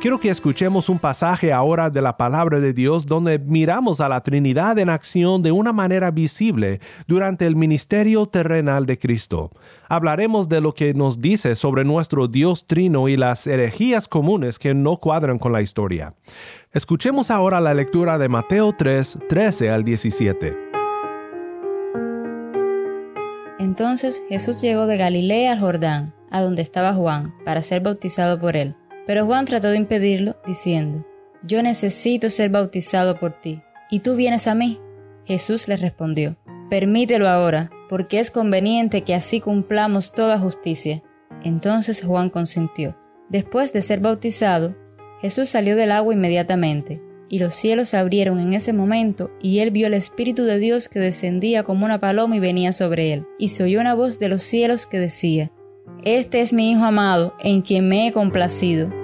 Quiero 0.00 0.18
que 0.18 0.30
escuchemos 0.30 0.88
un 0.88 0.98
pasaje 0.98 1.52
ahora 1.52 1.90
de 1.90 2.00
la 2.00 2.16
palabra 2.16 2.58
de 2.58 2.72
Dios 2.72 3.04
donde 3.04 3.38
miramos 3.38 4.00
a 4.00 4.08
la 4.08 4.22
Trinidad 4.22 4.78
en 4.78 4.88
acción 4.88 5.42
de 5.42 5.52
una 5.52 5.74
manera 5.74 6.10
visible 6.10 6.80
durante 7.06 7.46
el 7.46 7.54
ministerio 7.54 8.24
terrenal 8.24 8.86
de 8.86 8.98
Cristo. 8.98 9.50
Hablaremos 9.90 10.48
de 10.48 10.62
lo 10.62 10.72
que 10.72 10.94
nos 10.94 11.20
dice 11.20 11.54
sobre 11.54 11.84
nuestro 11.84 12.28
Dios 12.28 12.66
trino 12.66 13.08
y 13.08 13.18
las 13.18 13.46
herejías 13.46 14.08
comunes 14.08 14.58
que 14.58 14.72
no 14.72 14.96
cuadran 14.96 15.38
con 15.38 15.52
la 15.52 15.60
historia. 15.60 16.14
Escuchemos 16.72 17.30
ahora 17.30 17.60
la 17.60 17.74
lectura 17.74 18.16
de 18.16 18.30
Mateo 18.30 18.74
3, 18.78 19.18
13 19.28 19.68
al 19.68 19.84
17. 19.84 20.56
Entonces 23.58 24.22
Jesús 24.30 24.62
llegó 24.62 24.86
de 24.86 24.96
Galilea 24.96 25.52
al 25.52 25.60
Jordán, 25.60 26.14
a 26.30 26.40
donde 26.40 26.62
estaba 26.62 26.94
Juan, 26.94 27.34
para 27.44 27.60
ser 27.60 27.82
bautizado 27.82 28.40
por 28.40 28.56
él. 28.56 28.74
Pero 29.10 29.26
Juan 29.26 29.44
trató 29.44 29.70
de 29.70 29.76
impedirlo, 29.76 30.36
diciendo, 30.46 31.04
Yo 31.42 31.64
necesito 31.64 32.30
ser 32.30 32.48
bautizado 32.48 33.18
por 33.18 33.32
ti, 33.40 33.60
¿y 33.90 33.98
tú 33.98 34.14
vienes 34.14 34.46
a 34.46 34.54
mí? 34.54 34.78
Jesús 35.24 35.66
le 35.66 35.76
respondió, 35.76 36.36
Permítelo 36.70 37.28
ahora, 37.28 37.72
porque 37.88 38.20
es 38.20 38.30
conveniente 38.30 39.02
que 39.02 39.16
así 39.16 39.40
cumplamos 39.40 40.12
toda 40.12 40.38
justicia. 40.38 41.02
Entonces 41.42 42.04
Juan 42.04 42.30
consintió. 42.30 42.96
Después 43.28 43.72
de 43.72 43.82
ser 43.82 43.98
bautizado, 43.98 44.76
Jesús 45.20 45.48
salió 45.48 45.74
del 45.74 45.90
agua 45.90 46.14
inmediatamente, 46.14 47.02
y 47.28 47.40
los 47.40 47.56
cielos 47.56 47.88
se 47.88 47.96
abrieron 47.96 48.38
en 48.38 48.52
ese 48.52 48.72
momento, 48.72 49.32
y 49.42 49.58
él 49.58 49.72
vio 49.72 49.88
el 49.88 49.94
Espíritu 49.94 50.44
de 50.44 50.60
Dios 50.60 50.88
que 50.88 51.00
descendía 51.00 51.64
como 51.64 51.84
una 51.84 51.98
paloma 51.98 52.36
y 52.36 52.38
venía 52.38 52.70
sobre 52.70 53.12
él, 53.12 53.26
y 53.40 53.48
se 53.48 53.64
oyó 53.64 53.80
una 53.80 53.94
voz 53.94 54.20
de 54.20 54.28
los 54.28 54.44
cielos 54.44 54.86
que 54.86 55.00
decía, 55.00 55.50
Este 56.04 56.42
es 56.42 56.52
mi 56.52 56.70
Hijo 56.70 56.84
amado, 56.84 57.34
en 57.40 57.62
quien 57.62 57.88
me 57.88 58.06
he 58.06 58.12
complacido 58.12 58.99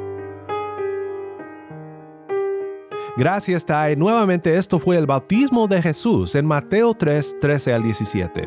Gracias, 3.16 3.64
Tai. 3.64 3.96
Nuevamente 3.96 4.58
esto 4.58 4.78
fue 4.78 4.99
el 4.99 5.06
bautismo 5.06 5.66
de 5.66 5.80
Jesús 5.80 6.35
en 6.35 6.44
Mateo 6.44 6.92
3, 6.92 7.37
13 7.40 7.73
al 7.73 7.82
17. 7.82 8.46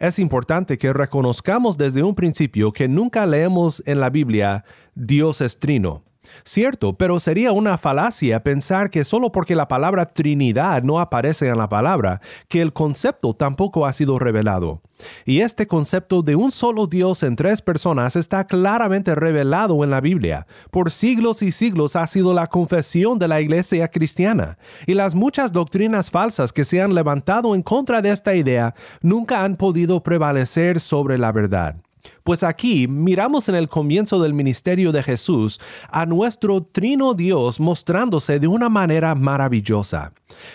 Es 0.00 0.18
importante 0.18 0.78
que 0.78 0.92
reconozcamos 0.92 1.78
desde 1.78 2.02
un 2.02 2.16
principio 2.16 2.72
que 2.72 2.88
nunca 2.88 3.24
leemos 3.24 3.84
en 3.86 4.00
la 4.00 4.10
Biblia 4.10 4.64
Dios 4.96 5.40
es 5.42 5.60
trino. 5.60 6.02
Cierto, 6.44 6.96
pero 6.96 7.20
sería 7.20 7.52
una 7.52 7.78
falacia 7.78 8.42
pensar 8.42 8.90
que 8.90 9.04
solo 9.04 9.32
porque 9.32 9.54
la 9.54 9.68
palabra 9.68 10.06
Trinidad 10.06 10.82
no 10.82 11.00
aparece 11.00 11.48
en 11.48 11.58
la 11.58 11.68
palabra, 11.68 12.20
que 12.48 12.62
el 12.62 12.72
concepto 12.72 13.34
tampoco 13.34 13.86
ha 13.86 13.92
sido 13.92 14.18
revelado. 14.18 14.82
Y 15.24 15.40
este 15.40 15.66
concepto 15.66 16.22
de 16.22 16.36
un 16.36 16.50
solo 16.50 16.86
Dios 16.86 17.22
en 17.22 17.36
tres 17.36 17.62
personas 17.62 18.16
está 18.16 18.46
claramente 18.46 19.14
revelado 19.14 19.82
en 19.84 19.90
la 19.90 20.00
Biblia. 20.00 20.46
Por 20.70 20.90
siglos 20.90 21.42
y 21.42 21.52
siglos 21.52 21.96
ha 21.96 22.06
sido 22.06 22.34
la 22.34 22.46
confesión 22.46 23.18
de 23.18 23.28
la 23.28 23.40
iglesia 23.40 23.88
cristiana, 23.88 24.58
y 24.86 24.94
las 24.94 25.14
muchas 25.14 25.52
doctrinas 25.52 26.10
falsas 26.10 26.52
que 26.52 26.64
se 26.64 26.80
han 26.80 26.94
levantado 26.94 27.54
en 27.54 27.62
contra 27.62 28.02
de 28.02 28.10
esta 28.10 28.34
idea 28.34 28.74
nunca 29.00 29.44
han 29.44 29.56
podido 29.56 30.02
prevalecer 30.02 30.80
sobre 30.80 31.18
la 31.18 31.32
verdad. 31.32 31.76
Pues 32.24 32.42
aquí 32.42 32.88
miramos 32.88 33.48
en 33.48 33.54
el 33.54 33.68
comienzo 33.68 34.20
del 34.20 34.34
ministerio 34.34 34.92
de 34.92 35.02
Jesús 35.02 35.60
a 35.88 36.06
nuestro 36.06 36.62
trino 36.62 37.14
Dios 37.14 37.60
mostrándose 37.60 38.38
de 38.38 38.46
una 38.46 38.68
manera 38.68 39.14
maravillosa. 39.14 40.12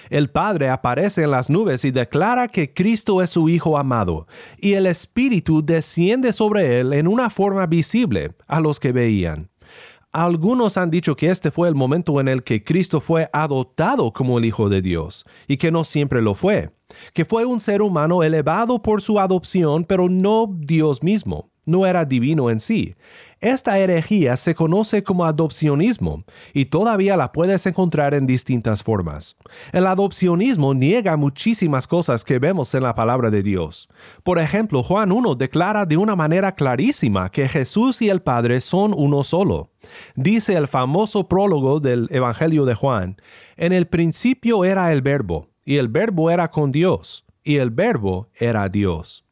El 0.10 0.30
Padre 0.30 0.70
aparece 0.70 1.24
en 1.24 1.32
las 1.32 1.50
nubes 1.50 1.86
y 1.86 1.92
declara 1.92 2.48
que 2.48 2.74
Cristo 2.74 3.22
es 3.22 3.30
su 3.30 3.50
Hijo 3.50 3.78
amado, 3.78 4.28
y 4.58 4.74
el 4.74 4.86
Espíritu 4.86 5.64
desciende 5.64 6.34
sobre 6.34 6.80
él 6.80 6.94
en 6.94 7.08
una 7.08 7.30
forma 7.30 7.66
visible 7.66 8.34
a 8.48 8.60
los 8.60 8.80
que 8.80 8.92
veían. 8.92 9.50
Algunos 10.18 10.78
han 10.78 10.92
dicho 10.92 11.18
que 11.18 11.30
este 11.30 11.52
fue 11.52 11.68
el 11.68 11.76
momento 11.76 12.22
en 12.22 12.30
el 12.30 12.42
que 12.42 12.64
Cristo 12.64 13.02
fue 13.02 13.30
adoptado 13.34 14.14
como 14.14 14.38
el 14.38 14.46
Hijo 14.46 14.70
de 14.70 14.82
Dios, 14.82 15.26
y 15.46 15.58
que 15.58 15.72
no 15.72 15.84
siempre 15.84 16.22
lo 16.22 16.36
fue, 16.36 16.70
que 17.14 17.26
fue 17.26 17.44
un 17.44 17.60
ser 17.60 17.82
humano 17.82 18.24
elevado 18.24 18.82
por 18.82 19.02
su 19.02 19.20
adopción, 19.20 19.84
pero 19.84 20.08
no 20.08 20.48
Dios 20.58 21.04
mismo 21.04 21.52
no 21.66 21.86
era 21.86 22.06
divino 22.06 22.50
en 22.50 22.60
sí. 22.60 22.96
Esta 23.42 23.78
herejía 23.78 24.38
se 24.38 24.56
conoce 24.56 25.04
como 25.04 25.26
adopcionismo 25.26 26.24
y 26.54 26.66
todavía 26.66 27.18
la 27.18 27.32
puedes 27.32 27.66
encontrar 27.66 28.14
en 28.14 28.26
distintas 28.26 28.82
formas. 28.82 29.36
El 29.72 29.86
adopcionismo 29.88 30.74
niega 30.74 31.18
muchísimas 31.18 31.86
cosas 31.86 32.24
que 32.24 32.40
vemos 32.40 32.74
en 32.74 32.84
la 32.84 32.96
palabra 32.96 33.30
de 33.30 33.44
Dios. 33.44 33.90
Por 34.24 34.40
ejemplo, 34.40 34.82
Juan 34.82 35.12
1 35.12 35.36
declara 35.36 35.86
de 35.86 35.98
una 35.98 36.16
manera 36.16 36.54
clarísima 36.54 37.30
que 37.30 37.48
Jesús 37.48 38.02
y 38.02 38.10
el 38.10 38.22
Padre 38.22 38.62
son 38.62 38.94
uno 38.96 39.24
solo. 39.24 39.70
Dice 40.16 40.56
el 40.56 40.68
famoso 40.68 41.28
prólogo 41.28 41.80
del 41.80 42.08
Evangelio 42.12 42.66
de 42.66 42.74
Juan, 42.74 43.18
en 43.58 43.74
el 43.74 43.88
principio 43.88 44.66
era 44.66 44.92
el 44.92 45.02
verbo, 45.02 45.50
y 45.64 45.78
el 45.78 45.90
verbo 45.90 46.32
era 46.32 46.50
con 46.50 46.72
Dios, 46.72 47.26
y 47.44 47.58
el 47.58 47.70
verbo 47.70 48.30
era 48.36 48.68
Dios. 48.70 49.25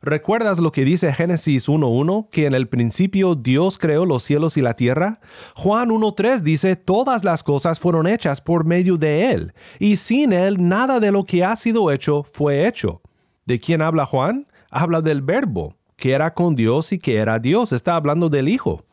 ¿Recuerdas 0.00 0.60
lo 0.60 0.70
que 0.70 0.84
dice 0.84 1.12
Génesis 1.12 1.68
1.1, 1.68 2.28
que 2.30 2.46
en 2.46 2.54
el 2.54 2.68
principio 2.68 3.34
Dios 3.34 3.78
creó 3.78 4.06
los 4.06 4.22
cielos 4.22 4.56
y 4.56 4.62
la 4.62 4.74
tierra? 4.74 5.20
Juan 5.54 5.88
1.3 5.88 6.40
dice, 6.40 6.76
todas 6.76 7.24
las 7.24 7.42
cosas 7.42 7.80
fueron 7.80 8.06
hechas 8.06 8.40
por 8.40 8.64
medio 8.64 8.96
de 8.96 9.32
Él, 9.32 9.54
y 9.78 9.96
sin 9.96 10.32
Él 10.32 10.68
nada 10.68 11.00
de 11.00 11.10
lo 11.10 11.24
que 11.24 11.44
ha 11.44 11.56
sido 11.56 11.90
hecho 11.90 12.22
fue 12.22 12.66
hecho. 12.66 13.02
¿De 13.44 13.58
quién 13.58 13.82
habla 13.82 14.06
Juan? 14.06 14.46
Habla 14.70 15.00
del 15.00 15.22
verbo, 15.22 15.74
que 15.96 16.12
era 16.12 16.32
con 16.32 16.54
Dios 16.54 16.92
y 16.92 16.98
que 16.98 17.16
era 17.16 17.38
Dios, 17.38 17.72
está 17.72 17.96
hablando 17.96 18.28
del 18.28 18.48
Hijo. 18.48 18.84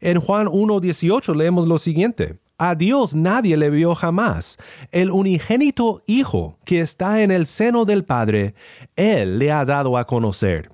En 0.00 0.20
Juan 0.20 0.46
1.18 0.46 1.34
leemos 1.34 1.66
lo 1.66 1.76
siguiente. 1.76 2.38
A 2.60 2.74
Dios 2.74 3.14
nadie 3.14 3.56
le 3.56 3.70
vio 3.70 3.94
jamás. 3.94 4.58
El 4.90 5.12
unigénito 5.12 6.02
Hijo 6.06 6.58
que 6.64 6.80
está 6.80 7.22
en 7.22 7.30
el 7.30 7.46
seno 7.46 7.84
del 7.84 8.04
Padre, 8.04 8.54
Él 8.96 9.38
le 9.38 9.52
ha 9.52 9.64
dado 9.64 9.96
a 9.96 10.04
conocer. 10.04 10.68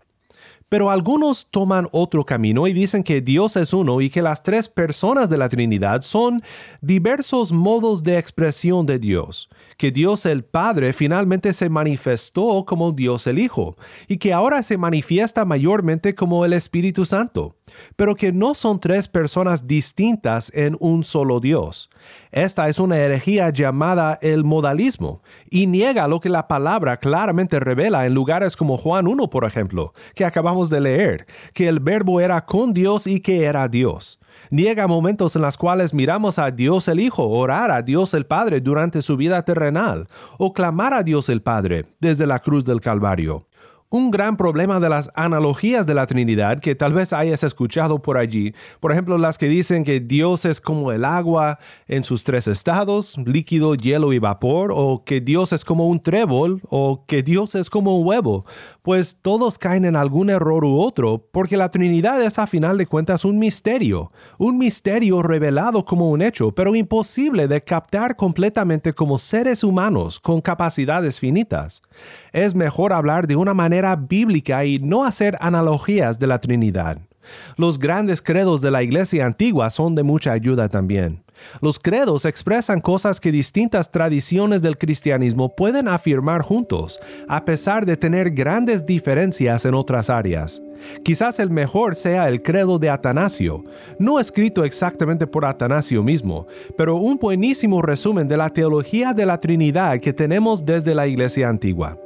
Pero 0.75 0.91
algunos 0.91 1.47
toman 1.53 1.87
otro 1.93 2.25
camino 2.25 2.67
y 2.67 2.73
dicen 2.73 3.05
que 3.05 3.21
Dios 3.21 3.55
es 3.55 3.73
uno 3.73 4.01
y 4.01 4.11
que 4.11 4.23
las 4.23 4.43
tres 4.43 4.69
personas 4.69 5.31
de 5.31 5.39
la 5.39 5.49
Trinidad 5.49 6.03
son 6.03 6.43
diversos 6.81 7.53
modos 7.53 8.03
de 8.03 8.19
expresión 8.19 8.85
de 8.85 8.99
Dios, 8.99 9.49
que 9.77 9.93
Dios 9.93 10.27
el 10.27 10.43
Padre 10.43 10.93
finalmente 10.93 11.53
se 11.53 11.69
manifestó 11.69 12.65
como 12.67 12.91
Dios 12.91 13.29
el 13.29 13.39
Hijo 13.39 13.77
y 14.09 14.17
que 14.17 14.33
ahora 14.33 14.65
se 14.65 14.77
manifiesta 14.77 15.45
mayormente 15.45 16.17
como 16.17 16.45
el 16.45 16.53
Espíritu 16.53 17.05
Santo, 17.05 17.55
pero 17.95 18.17
que 18.17 18.33
no 18.33 18.55
son 18.55 18.81
tres 18.81 19.07
personas 19.07 19.69
distintas 19.69 20.51
en 20.57 20.77
un 20.81 21.05
solo 21.05 21.39
Dios. 21.39 21.89
Esta 22.33 22.69
es 22.69 22.81
una 22.81 22.99
herejía 22.99 23.51
llamada 23.51 24.19
el 24.21 24.43
modalismo 24.43 25.23
y 25.49 25.69
niega 25.69 26.09
lo 26.09 26.19
que 26.19 26.29
la 26.29 26.49
palabra 26.49 26.97
claramente 26.97 27.61
revela 27.61 28.07
en 28.07 28.15
lugares 28.15 28.57
como 28.57 28.77
Juan 28.77 29.07
1, 29.07 29.31
por 29.31 29.45
ejemplo, 29.45 29.93
que 30.17 30.25
acabamos 30.25 30.64
de 30.71 30.81
leer, 30.81 31.27
que 31.53 31.69
el 31.69 31.81
verbo 31.81 32.21
era 32.21 32.45
con 32.45 32.73
Dios 32.73 33.07
y 33.07 33.21
que 33.21 33.45
era 33.45 33.69
Dios. 33.69 34.19
Niega 34.51 34.87
momentos 34.87 35.37
en 35.37 35.43
los 35.43 35.57
cuales 35.57 35.95
miramos 35.95 36.39
a 36.39 36.51
Dios 36.51 36.89
el 36.89 37.01
Hijo 37.01 37.29
orar 37.29 37.71
a 37.71 37.83
Dios 37.83 38.15
el 38.15 38.27
Padre 38.27 38.61
durante 38.61 39.03
su 39.03 39.17
vida 39.17 39.43
terrenal 39.45 40.07
o 40.39 40.53
clamar 40.53 40.95
a 40.95 41.03
Dios 41.03 41.29
el 41.29 41.43
Padre 41.43 41.87
desde 42.01 42.27
la 42.27 42.39
cruz 42.39 42.65
del 42.65 42.81
Calvario. 42.81 43.47
Un 43.95 44.11
gran 44.11 44.37
problema 44.37 44.81
de 44.81 44.89
las 44.89 45.09
analogías 45.15 45.87
de 45.87 45.95
la 45.95 46.09
Trinidad 46.09 46.59
que 46.59 46.75
tal 46.75 46.93
vez 46.93 47.13
hayas 47.13 47.45
escuchado 47.45 48.03
por 48.03 48.19
allí, 48.19 48.53
por 48.81 48.91
ejemplo 48.91 49.19
las 49.19 49.39
que 49.39 49.47
dicen 49.47 49.85
que 49.85 50.01
Dios 50.01 50.47
es 50.47 50.61
como 50.61 50.91
el 50.91 51.05
agua 51.05 51.61
en 51.87 52.03
sus 52.03 52.25
tres 52.25 52.49
estados, 52.49 53.17
líquido, 53.25 53.77
hielo 53.77 54.13
y 54.13 54.19
vapor, 54.19 54.73
o 54.75 55.05
que 55.05 55.21
Dios 55.21 55.53
es 55.53 55.65
como 55.65 55.87
un 55.87 56.03
trébol, 56.03 56.61
o 56.71 57.05
que 57.07 57.23
Dios 57.23 57.55
es 57.55 57.71
como 57.71 57.97
un 57.97 58.05
huevo, 58.05 58.45
pues 58.83 59.21
todos 59.23 59.59
caen 59.59 59.85
en 59.85 59.95
algún 59.95 60.29
error 60.29 60.65
u 60.65 60.81
otro, 60.81 61.29
porque 61.31 61.57
la 61.57 61.71
Trinidad 61.71 62.21
es 62.21 62.41
a 62.41 62.49
final 62.49 62.77
de 62.77 62.87
cuentas 62.87 63.25
un 63.25 63.39
misterio, 63.39 64.11
un 64.39 64.59
misterio 64.59 65.23
revelado 65.23 65.85
como 65.85 66.11
un 66.11 66.21
hecho, 66.21 66.51
pero 66.53 66.75
imposible 66.75 67.47
de 67.47 67.63
captar 67.63 68.17
completamente 68.17 68.93
como 68.93 69.19
seres 69.19 69.63
humanos 69.63 70.19
con 70.19 70.41
capacidades 70.41 71.21
finitas. 71.21 71.81
Es 72.33 72.57
mejor 72.57 72.93
hablar 72.93 73.29
de 73.29 73.37
una 73.37 73.55
manera 73.55 73.84
bíblica 73.95 74.65
y 74.65 74.79
no 74.79 75.05
hacer 75.05 75.37
analogías 75.41 76.19
de 76.19 76.27
la 76.27 76.39
Trinidad. 76.39 76.99
Los 77.57 77.79
grandes 77.79 78.21
credos 78.23 78.61
de 78.61 78.71
la 78.71 78.83
Iglesia 78.83 79.27
antigua 79.27 79.71
son 79.71 79.95
de 79.95 80.03
mucha 80.03 80.33
ayuda 80.33 80.69
también. 80.69 81.23
Los 81.61 81.79
credos 81.79 82.25
expresan 82.25 82.81
cosas 82.81 83.21
que 83.21 83.33
distintas 83.33 83.91
tradiciones 83.91 84.63
del 84.63 84.79
cristianismo 84.79 85.55
pueden 85.55 85.89
afirmar 85.89 86.43
juntos, 86.43 87.01
a 87.29 87.45
pesar 87.45 87.87
de 87.87 87.97
tener 87.97 88.31
grandes 88.31 88.87
diferencias 88.87 89.65
en 89.65 89.75
otras 89.75 90.11
áreas. 90.11 90.63
Quizás 91.03 91.39
el 91.41 91.51
mejor 91.51 91.97
sea 91.97 92.29
el 92.29 92.43
credo 92.43 92.79
de 92.79 92.91
Atanasio, 92.91 93.65
no 93.99 94.21
escrito 94.21 94.65
exactamente 94.65 95.27
por 95.27 95.45
Atanasio 95.45 96.03
mismo, 96.03 96.47
pero 96.77 96.97
un 96.97 97.17
buenísimo 97.17 97.83
resumen 97.83 98.29
de 98.29 98.37
la 98.37 98.51
teología 98.51 99.13
de 99.13 99.27
la 99.27 99.39
Trinidad 99.41 100.01
que 100.01 100.13
tenemos 100.13 100.65
desde 100.65 100.95
la 100.95 101.07
Iglesia 101.07 101.49
antigua. 101.49 101.99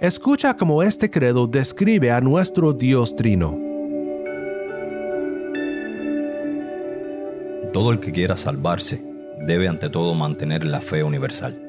Escucha 0.00 0.54
cómo 0.54 0.82
este 0.82 1.10
credo 1.10 1.46
describe 1.46 2.10
a 2.10 2.20
nuestro 2.20 2.72
Dios 2.72 3.16
Trino. 3.16 3.58
Todo 7.72 7.92
el 7.92 8.00
que 8.00 8.12
quiera 8.12 8.36
salvarse 8.36 9.04
debe 9.44 9.68
ante 9.68 9.90
todo 9.90 10.14
mantener 10.14 10.64
la 10.64 10.80
fe 10.80 11.02
universal. 11.02 11.62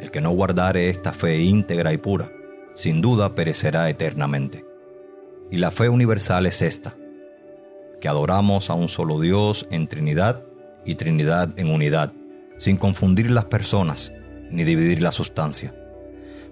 El 0.00 0.10
que 0.10 0.20
no 0.20 0.30
guardare 0.30 0.88
esta 0.88 1.12
fe 1.12 1.38
íntegra 1.38 1.92
y 1.92 1.98
pura, 1.98 2.30
sin 2.74 3.00
duda 3.00 3.34
perecerá 3.34 3.88
eternamente. 3.90 4.64
Y 5.54 5.58
la 5.58 5.70
fe 5.70 5.88
universal 5.88 6.46
es 6.46 6.62
esta, 6.62 6.96
que 8.00 8.08
adoramos 8.08 8.70
a 8.70 8.74
un 8.74 8.88
solo 8.88 9.20
Dios 9.20 9.68
en 9.70 9.86
Trinidad 9.86 10.42
y 10.84 10.96
Trinidad 10.96 11.56
en 11.56 11.70
unidad, 11.70 12.12
sin 12.58 12.76
confundir 12.76 13.30
las 13.30 13.44
personas 13.44 14.12
ni 14.50 14.64
dividir 14.64 15.00
la 15.00 15.12
sustancia, 15.12 15.72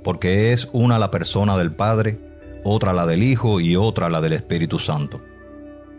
porque 0.04 0.52
es 0.52 0.68
una 0.72 1.00
la 1.00 1.10
persona 1.10 1.56
del 1.56 1.72
Padre, 1.72 2.20
otra 2.62 2.92
la 2.92 3.04
del 3.04 3.24
Hijo 3.24 3.58
y 3.58 3.74
otra 3.74 4.08
la 4.08 4.20
del 4.20 4.34
Espíritu 4.34 4.78
Santo. 4.78 5.20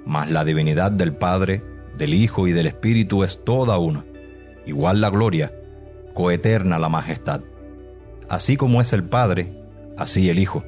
Mas 0.05 0.31
la 0.31 0.45
divinidad 0.45 0.89
del 0.89 1.11
Padre 1.11 1.61
del 1.97 2.13
Hijo 2.13 2.47
y 2.47 2.53
del 2.53 2.67
Espíritu 2.67 3.25
es 3.25 3.43
toda 3.43 3.79
una, 3.79 4.05
igual 4.65 5.01
la 5.01 5.09
gloria, 5.09 5.53
coeterna 6.13 6.79
la 6.79 6.87
majestad. 6.87 7.41
Así 8.29 8.55
como 8.55 8.79
es 8.79 8.93
el 8.93 9.03
Padre, 9.03 9.53
así 9.97 10.29
el 10.29 10.39
Hijo, 10.39 10.63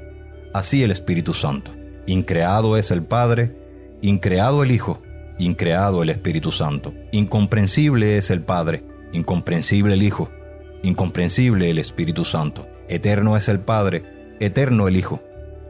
así 0.54 0.84
el 0.84 0.92
Espíritu 0.92 1.34
Santo. 1.34 1.72
Increado 2.08 2.78
es 2.78 2.92
el 2.92 3.04
Padre, 3.04 3.56
increado 4.02 4.64
el 4.64 4.72
Hijo, 4.72 5.02
increado 5.40 6.04
el 6.04 6.10
Espíritu 6.10 6.52
Santo. 6.52 6.94
Incomprensible 7.12 8.18
es 8.18 8.30
el 8.30 8.42
Padre, 8.42 8.84
incomprensible 9.12 9.94
el 9.94 10.04
Hijo, 10.04 10.30
incomprensible 10.84 11.72
el 11.72 11.80
Espíritu 11.80 12.26
Santo. 12.26 12.68
Eterno 12.88 13.36
es 13.36 13.50
el 13.50 13.60
Padre, 13.60 14.04
eterno 14.40 14.88
el 14.88 14.98
Hijo, 14.98 15.22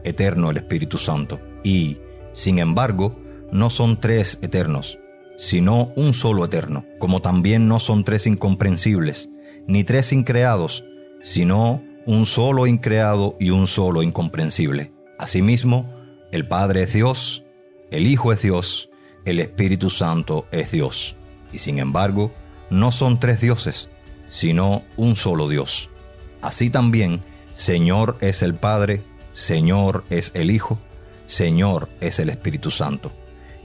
eterno 0.04 0.50
el 0.50 0.58
Espíritu 0.58 0.98
Santo. 0.98 1.40
Y, 1.64 1.96
sin 2.32 2.58
embargo, 2.58 3.18
no 3.50 3.70
son 3.70 3.98
tres 3.98 4.38
eternos, 4.42 4.98
sino 5.38 5.92
un 5.96 6.12
solo 6.12 6.44
eterno, 6.44 6.84
como 6.98 7.20
también 7.20 7.68
no 7.68 7.80
son 7.80 8.04
tres 8.04 8.26
incomprensibles, 8.26 9.30
ni 9.66 9.84
tres 9.84 10.12
increados, 10.12 10.84
sino 11.22 11.82
un 12.04 12.26
solo 12.26 12.66
increado 12.66 13.36
y 13.40 13.50
un 13.50 13.66
solo 13.66 14.02
incomprensible. 14.02 14.92
Asimismo, 15.18 15.90
el 16.32 16.46
Padre 16.46 16.82
es 16.82 16.92
Dios, 16.92 17.44
el 17.90 18.06
Hijo 18.06 18.32
es 18.32 18.42
Dios, 18.42 18.88
el 19.24 19.40
Espíritu 19.40 19.90
Santo 19.90 20.46
es 20.50 20.70
Dios. 20.70 21.16
Y 21.52 21.58
sin 21.58 21.78
embargo, 21.78 22.32
no 22.70 22.92
son 22.92 23.20
tres 23.20 23.40
dioses, 23.40 23.88
sino 24.28 24.82
un 24.96 25.16
solo 25.16 25.48
Dios. 25.48 25.88
Así 26.42 26.70
también, 26.70 27.22
Señor 27.54 28.18
es 28.20 28.42
el 28.42 28.54
Padre, 28.54 29.02
Señor 29.32 30.04
es 30.10 30.32
el 30.34 30.50
Hijo, 30.50 30.78
Señor 31.26 31.88
es 32.00 32.18
el 32.20 32.28
Espíritu 32.28 32.70
Santo. 32.70 33.12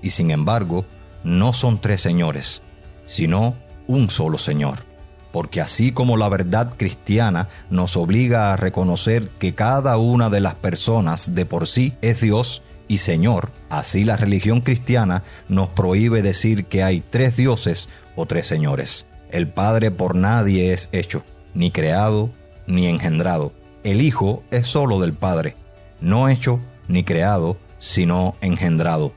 Y 0.01 0.11
sin 0.11 0.31
embargo, 0.31 0.85
no 1.23 1.53
son 1.53 1.79
tres 1.79 2.01
señores, 2.01 2.61
sino 3.05 3.55
un 3.87 4.09
solo 4.09 4.37
Señor. 4.37 4.90
Porque 5.31 5.61
así 5.61 5.91
como 5.91 6.17
la 6.17 6.29
verdad 6.29 6.73
cristiana 6.75 7.47
nos 7.69 7.95
obliga 7.95 8.53
a 8.53 8.57
reconocer 8.57 9.29
que 9.39 9.55
cada 9.55 9.97
una 9.97 10.29
de 10.29 10.41
las 10.41 10.55
personas 10.55 11.35
de 11.35 11.45
por 11.45 11.67
sí 11.67 11.93
es 12.01 12.21
Dios 12.21 12.63
y 12.87 12.97
Señor, 12.97 13.51
así 13.69 14.03
la 14.03 14.17
religión 14.17 14.59
cristiana 14.59 15.23
nos 15.47 15.69
prohíbe 15.69 16.21
decir 16.21 16.65
que 16.65 16.83
hay 16.83 16.99
tres 16.99 17.37
dioses 17.37 17.87
o 18.17 18.25
tres 18.25 18.47
señores. 18.47 19.05
El 19.29 19.47
Padre 19.47 19.91
por 19.91 20.15
nadie 20.15 20.73
es 20.73 20.89
hecho, 20.91 21.23
ni 21.53 21.71
creado, 21.71 22.29
ni 22.67 22.87
engendrado. 22.87 23.53
El 23.83 24.01
Hijo 24.01 24.43
es 24.51 24.67
solo 24.67 24.99
del 24.99 25.13
Padre, 25.13 25.55
no 26.01 26.27
hecho 26.27 26.59
ni 26.89 27.05
creado, 27.05 27.57
sino 27.79 28.35
engendrado. 28.41 29.13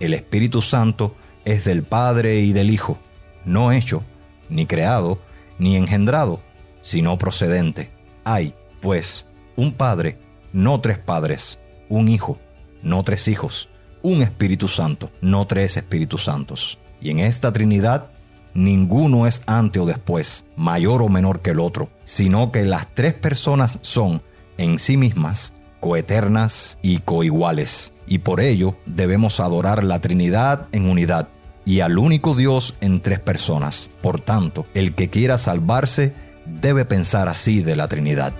El 0.00 0.14
Espíritu 0.14 0.60
Santo 0.60 1.14
es 1.44 1.64
del 1.64 1.84
Padre 1.84 2.40
y 2.40 2.52
del 2.52 2.70
Hijo, 2.70 2.98
no 3.44 3.70
hecho, 3.70 4.02
ni 4.48 4.66
creado, 4.66 5.18
ni 5.62 5.76
engendrado, 5.76 6.40
sino 6.80 7.16
procedente. 7.16 7.88
Hay, 8.24 8.54
pues, 8.80 9.26
un 9.56 9.72
Padre, 9.72 10.18
no 10.52 10.80
tres 10.80 10.98
padres, 10.98 11.58
un 11.88 12.08
Hijo, 12.08 12.38
no 12.82 13.04
tres 13.04 13.28
hijos, 13.28 13.68
un 14.02 14.22
Espíritu 14.22 14.66
Santo, 14.66 15.10
no 15.20 15.46
tres 15.46 15.76
Espíritus 15.76 16.24
Santos. 16.24 16.78
Y 17.00 17.10
en 17.10 17.20
esta 17.20 17.52
Trinidad, 17.52 18.08
ninguno 18.54 19.26
es 19.26 19.42
antes 19.46 19.80
o 19.80 19.86
después, 19.86 20.44
mayor 20.56 21.00
o 21.00 21.08
menor 21.08 21.40
que 21.40 21.50
el 21.50 21.60
otro, 21.60 21.88
sino 22.02 22.50
que 22.50 22.64
las 22.64 22.88
tres 22.92 23.14
personas 23.14 23.78
son, 23.82 24.20
en 24.58 24.80
sí 24.80 24.96
mismas, 24.96 25.52
coeternas 25.78 26.76
y 26.82 26.98
coiguales 26.98 27.92
y 28.12 28.18
por 28.18 28.40
ello 28.40 28.76
debemos 28.84 29.40
adorar 29.40 29.82
la 29.84 30.00
Trinidad 30.00 30.68
en 30.72 30.88
unidad 30.88 31.28
y 31.64 31.80
al 31.80 31.98
único 31.98 32.34
Dios 32.34 32.76
en 32.80 33.00
tres 33.00 33.20
personas. 33.20 33.90
Por 34.00 34.20
tanto, 34.20 34.66
el 34.74 34.94
que 34.94 35.08
quiera 35.08 35.38
salvarse 35.38 36.12
debe 36.46 36.84
pensar 36.84 37.28
así 37.28 37.62
de 37.62 37.76
la 37.76 37.88
Trinidad. 37.88 38.32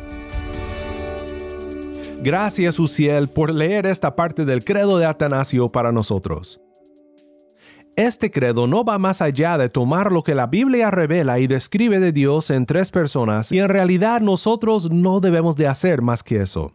Gracias, 2.22 2.78
Uciel, 2.78 3.28
por 3.28 3.52
leer 3.52 3.86
esta 3.86 4.14
parte 4.14 4.44
del 4.44 4.64
credo 4.64 4.98
de 4.98 5.06
Atanasio 5.06 5.72
para 5.72 5.90
nosotros. 5.90 6.60
Este 7.96 8.30
credo 8.30 8.66
no 8.66 8.84
va 8.84 8.98
más 8.98 9.20
allá 9.20 9.58
de 9.58 9.68
tomar 9.68 10.12
lo 10.12 10.22
que 10.22 10.34
la 10.34 10.46
Biblia 10.46 10.90
revela 10.90 11.40
y 11.40 11.46
describe 11.46 12.00
de 12.00 12.10
Dios 12.10 12.48
en 12.48 12.64
tres 12.64 12.90
personas 12.90 13.52
y 13.52 13.58
en 13.58 13.68
realidad 13.68 14.22
nosotros 14.22 14.90
no 14.90 15.20
debemos 15.20 15.56
de 15.56 15.66
hacer 15.66 16.00
más 16.00 16.22
que 16.22 16.40
eso. 16.40 16.72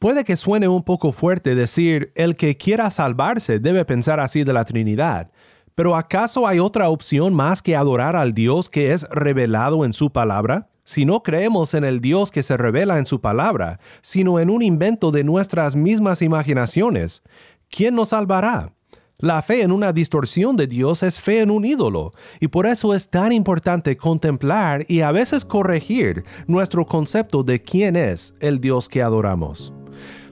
Puede 0.00 0.24
que 0.24 0.36
suene 0.36 0.66
un 0.66 0.82
poco 0.82 1.12
fuerte 1.12 1.54
decir 1.54 2.10
el 2.16 2.34
que 2.34 2.56
quiera 2.56 2.90
salvarse 2.90 3.60
debe 3.60 3.84
pensar 3.84 4.18
así 4.18 4.42
de 4.42 4.52
la 4.52 4.64
Trinidad, 4.64 5.30
pero 5.76 5.94
¿acaso 5.94 6.48
hay 6.48 6.58
otra 6.58 6.88
opción 6.88 7.34
más 7.34 7.62
que 7.62 7.76
adorar 7.76 8.16
al 8.16 8.32
Dios 8.32 8.70
que 8.70 8.92
es 8.92 9.06
revelado 9.10 9.84
en 9.84 9.92
su 9.92 10.10
palabra? 10.10 10.70
Si 10.84 11.04
no 11.04 11.22
creemos 11.22 11.74
en 11.74 11.84
el 11.84 12.00
Dios 12.00 12.30
que 12.30 12.42
se 12.42 12.56
revela 12.56 12.98
en 12.98 13.04
su 13.04 13.20
palabra, 13.20 13.78
sino 14.00 14.40
en 14.40 14.48
un 14.48 14.62
invento 14.62 15.10
de 15.10 15.22
nuestras 15.22 15.76
mismas 15.76 16.22
imaginaciones, 16.22 17.22
¿quién 17.68 17.94
nos 17.94 18.08
salvará? 18.08 18.72
La 19.18 19.42
fe 19.42 19.62
en 19.62 19.70
una 19.70 19.92
distorsión 19.92 20.56
de 20.56 20.66
Dios 20.66 21.02
es 21.02 21.20
fe 21.20 21.40
en 21.42 21.50
un 21.50 21.66
ídolo, 21.66 22.12
y 22.40 22.48
por 22.48 22.66
eso 22.66 22.94
es 22.94 23.10
tan 23.10 23.32
importante 23.32 23.98
contemplar 23.98 24.86
y 24.88 25.02
a 25.02 25.12
veces 25.12 25.44
corregir 25.44 26.24
nuestro 26.46 26.86
concepto 26.86 27.42
de 27.42 27.60
quién 27.60 27.96
es 27.96 28.34
el 28.40 28.60
Dios 28.60 28.88
que 28.88 29.02
adoramos. 29.02 29.75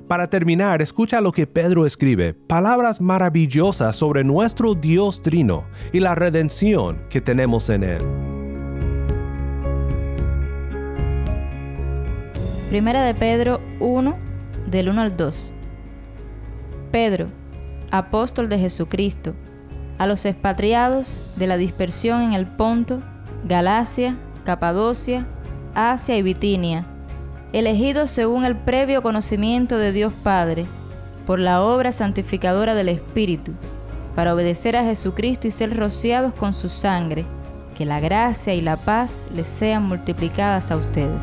Para 0.09 0.29
terminar, 0.29 0.83
escucha 0.83 1.23
lo 1.23 1.33
que 1.33 1.47
Pedro 1.47 1.87
escribe, 1.87 2.35
palabras 2.35 3.01
maravillosas 3.01 3.97
sobre 3.97 4.23
nuestro 4.23 4.75
Dios 4.75 5.23
Trino 5.23 5.64
y 5.95 6.01
la 6.01 6.14
redención 6.14 6.99
que 7.09 7.23
tenemos 7.23 7.71
en 7.71 7.85
Él. 7.85 8.03
Primera 12.69 13.03
de 13.03 13.14
Pedro 13.14 13.61
1, 13.81 14.19
del 14.71 14.90
1 14.90 15.01
al 15.01 15.17
2. 15.17 15.55
Pedro, 16.93 17.29
apóstol 17.90 18.51
de 18.51 18.59
Jesucristo, 18.59 19.35
a 19.97 20.07
los 20.07 20.27
expatriados 20.27 21.23
de 21.37 21.47
la 21.47 21.57
dispersión 21.57 22.21
en 22.21 22.33
el 22.35 22.47
Ponto, 22.47 23.01
Galacia, 23.45 24.17
Capadocia, 24.45 25.27
Asia 25.75 26.19
y 26.19 26.23
Bitinia, 26.23 26.85
elegidos 27.55 28.11
según 28.11 28.45
el 28.45 28.57
previo 28.57 29.01
conocimiento 29.01 29.79
de 29.79 29.93
Dios 29.93 30.12
Padre, 30.25 30.67
por 31.25 31.38
la 31.38 31.62
obra 31.62 31.93
santificadora 31.93 32.75
del 32.75 32.88
Espíritu, 32.88 33.53
para 34.17 34.35
obedecer 34.35 34.77
a 34.77 34.85
Jesucristo 34.85 35.47
y 35.47 35.53
ser 35.53 35.77
rociados 35.77 36.35
con 36.35 36.53
su 36.53 36.69
sangre, 36.69 37.25
que 37.79 37.87
la 37.87 38.01
gracia 38.01 38.55
y 38.55 38.61
la 38.61 38.77
paz 38.77 39.29
les 39.33 39.47
sean 39.47 39.85
multiplicadas 39.85 40.73
a 40.73 40.77
ustedes. 40.77 41.23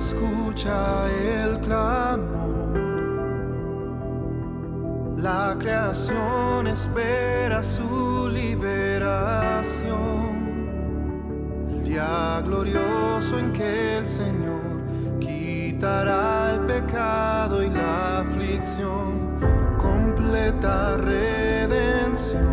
Escucha 0.00 1.06
el 1.34 1.60
clamor. 1.60 2.78
La 5.18 5.54
creación 5.58 6.66
espera 6.66 7.62
su 7.62 8.30
liberación. 8.32 9.90
El 11.70 11.84
día 11.84 12.40
glorioso 12.46 13.38
en 13.38 13.52
que 13.52 13.98
el 13.98 14.06
Señor 14.06 14.80
quitará 15.20 16.54
el 16.54 16.60
pecado 16.60 17.62
y 17.62 17.68
la 17.68 18.20
aflicción. 18.20 19.36
Completa 19.76 20.96
redención. 20.96 22.48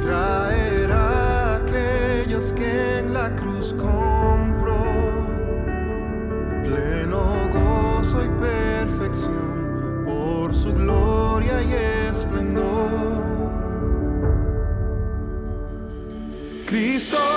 Traerá 0.00 0.49
Cristo 17.00 17.29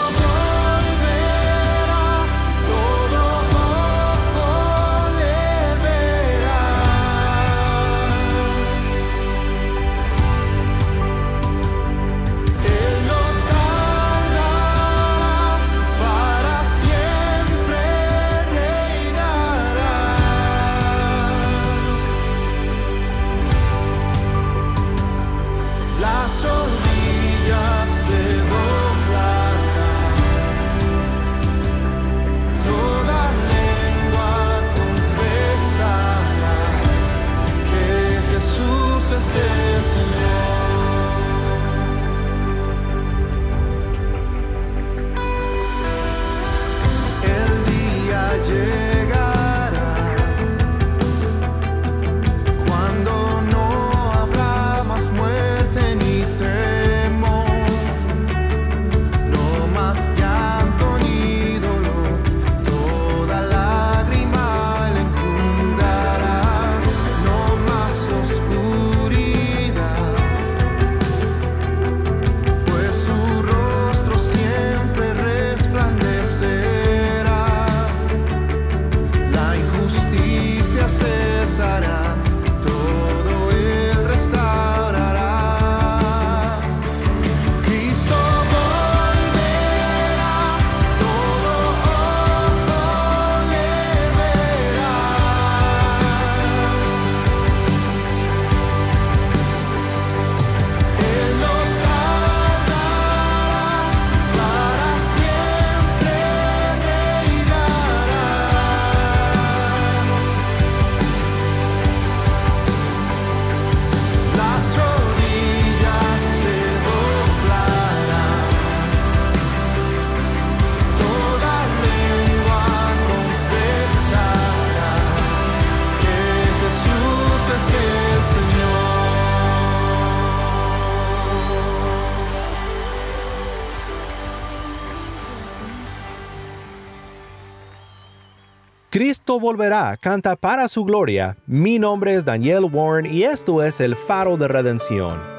Cristo 139.03 139.37
volverá, 139.37 139.97
canta 139.97 140.37
para 140.37 140.69
su 140.69 140.85
gloria. 140.85 141.35
Mi 141.45 141.77
nombre 141.77 142.15
es 142.15 142.23
Daniel 142.23 142.69
Warren 142.71 143.05
y 143.05 143.23
esto 143.23 143.61
es 143.61 143.81
el 143.81 143.97
faro 143.97 144.37
de 144.37 144.47
redención. 144.47 145.32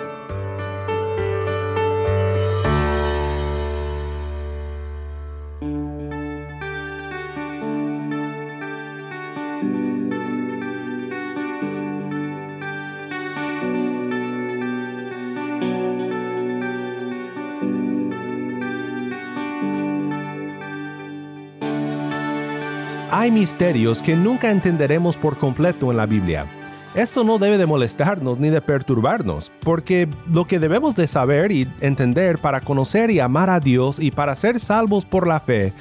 Hay 23.17 23.31
misterios 23.31 24.03
que 24.03 24.17
nunca 24.17 24.51
entenderemos 24.51 25.17
por 25.17 25.39
completo 25.39 25.93
en 25.93 25.99
la 25.99 26.05
Biblia. 26.05 26.51
Esto 26.97 27.23
no 27.23 27.39
debe 27.39 27.59
de 27.59 27.65
molestarnos 27.65 28.41
ni 28.41 28.51
de 28.51 28.61
perturbarnos, 28.61 29.53
porque 29.61 30.09
lo 30.27 30.49
que 30.49 30.59
debemos 30.59 30.97
de 30.97 31.07
saber 31.07 31.53
y 31.53 31.69
entender 31.81 32.41
para 32.41 32.61
conocer 32.61 33.13
y 33.13 33.21
amar 33.21 33.51
a 33.51 33.61
Dios 33.61 34.01
y 34.01 34.11
para 34.11 34.35
ser 34.35 34.59
salvos 34.59 35.05
por 35.05 35.29
la 35.29 35.39
fe, 35.39 35.73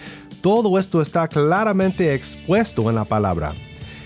todo 0.42 0.78
esto 0.78 1.02
está 1.02 1.28
claramente 1.28 2.14
expuesto 2.14 2.88
en 2.88 2.94
la 2.94 3.04
palabra. 3.04 3.54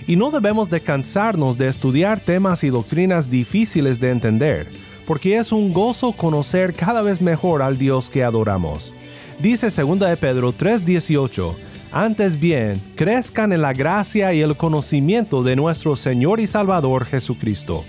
Y 0.07 0.15
no 0.15 0.31
debemos 0.31 0.69
de 0.69 0.79
cansarnos 0.79 1.57
de 1.57 1.67
estudiar 1.67 2.21
temas 2.21 2.63
y 2.63 2.69
doctrinas 2.69 3.29
difíciles 3.29 3.99
de 3.99 4.11
entender, 4.11 4.69
porque 5.05 5.35
es 5.35 5.51
un 5.51 5.73
gozo 5.73 6.13
conocer 6.13 6.73
cada 6.73 7.01
vez 7.01 7.19
mejor 7.19 7.61
al 7.61 7.77
Dios 7.77 8.09
que 8.09 8.23
adoramos. 8.23 8.93
Dice 9.37 9.67
2 9.69 9.99
de 9.99 10.15
Pedro 10.15 10.53
3:18, 10.53 11.55
antes 11.91 12.39
bien, 12.39 12.81
crezcan 12.95 13.53
en 13.53 13.61
la 13.61 13.73
gracia 13.73 14.33
y 14.33 14.41
el 14.41 14.57
conocimiento 14.57 15.43
de 15.43 15.55
nuestro 15.55 15.95
Señor 15.95 16.39
y 16.39 16.47
Salvador 16.47 17.05
Jesucristo. 17.05 17.83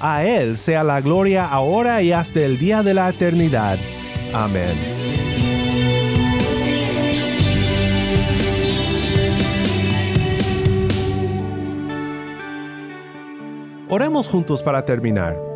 A 0.00 0.24
Él 0.24 0.58
sea 0.58 0.82
la 0.82 1.00
gloria 1.00 1.46
ahora 1.46 2.02
y 2.02 2.12
hasta 2.12 2.40
el 2.40 2.58
día 2.58 2.82
de 2.82 2.94
la 2.94 3.10
eternidad. 3.10 3.78
Amén. 4.32 5.02
Oremos 13.88 14.26
juntos 14.26 14.62
para 14.62 14.84
terminar. 14.86 15.51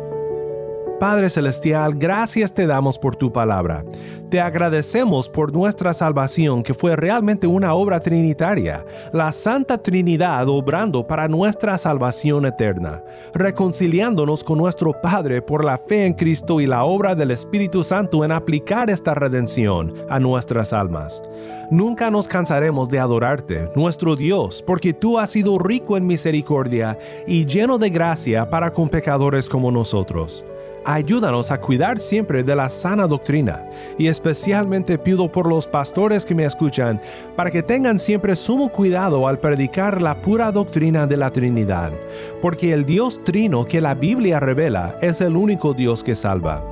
Padre 0.99 1.29
Celestial, 1.29 1.93
gracias 1.93 2.51
te 2.51 2.65
damos 2.65 2.97
por 2.97 3.15
tu 3.15 3.31
palabra. 3.31 3.85
Te 4.31 4.41
agradecemos 4.41 5.29
por 5.29 5.53
nuestra 5.53 5.93
salvación 5.93 6.63
que 6.63 6.73
fue 6.73 6.95
realmente 6.95 7.45
una 7.45 7.75
obra 7.75 7.99
trinitaria, 7.99 8.83
la 9.13 9.31
Santa 9.31 9.77
Trinidad 9.77 10.49
obrando 10.49 11.05
para 11.05 11.27
nuestra 11.27 11.77
salvación 11.77 12.47
eterna, 12.47 13.03
reconciliándonos 13.35 14.43
con 14.43 14.57
nuestro 14.57 14.91
Padre 14.99 15.43
por 15.43 15.63
la 15.63 15.77
fe 15.77 16.03
en 16.03 16.13
Cristo 16.13 16.59
y 16.59 16.65
la 16.65 16.83
obra 16.83 17.13
del 17.13 17.29
Espíritu 17.29 17.83
Santo 17.83 18.25
en 18.25 18.31
aplicar 18.31 18.89
esta 18.89 19.13
redención 19.13 19.93
a 20.09 20.19
nuestras 20.19 20.73
almas. 20.73 21.21
Nunca 21.69 22.09
nos 22.09 22.27
cansaremos 22.27 22.89
de 22.89 22.99
adorarte, 22.99 23.69
nuestro 23.75 24.15
Dios, 24.15 24.63
porque 24.65 24.93
tú 24.93 25.19
has 25.19 25.29
sido 25.29 25.59
rico 25.59 25.95
en 25.95 26.07
misericordia 26.07 26.97
y 27.27 27.45
lleno 27.45 27.77
de 27.77 27.91
gracia 27.91 28.49
para 28.49 28.73
con 28.73 28.89
pecadores 28.89 29.47
como 29.47 29.71
nosotros 29.71 30.43
ayúdanos 30.87 31.51
a 31.51 31.59
cuidar 31.59 31.99
siempre 31.99 32.43
de 32.43 32.55
la 32.55 32.69
sana 32.69 33.07
doctrina. 33.07 33.69
Y 33.97 34.07
especialmente 34.07 34.97
pido 34.97 35.29
por 35.29 35.47
los 35.47 35.67
pastores 35.67 36.25
que 36.25 36.33
me 36.33 36.45
escuchan 36.45 37.01
para 37.35 37.51
que 37.51 37.61
tengan 37.61 37.99
siempre 37.99 38.35
sumo 38.35 38.69
cuidado 38.69 39.27
al 39.27 39.37
predicar 39.39 40.01
la 40.01 40.21
pura 40.21 40.51
doctrina 40.51 41.05
de 41.05 41.17
la 41.17 41.29
Trinidad, 41.29 41.91
porque 42.41 42.71
el 42.71 42.85
Dios 42.85 43.21
trino 43.23 43.65
que 43.65 43.81
la 43.81 43.95
Biblia 43.95 44.39
revela 44.39 44.97
es 45.01 45.19
el 45.19 45.35
único 45.35 45.73
Dios 45.73 46.03
que 46.03 46.15
salva. 46.15 46.63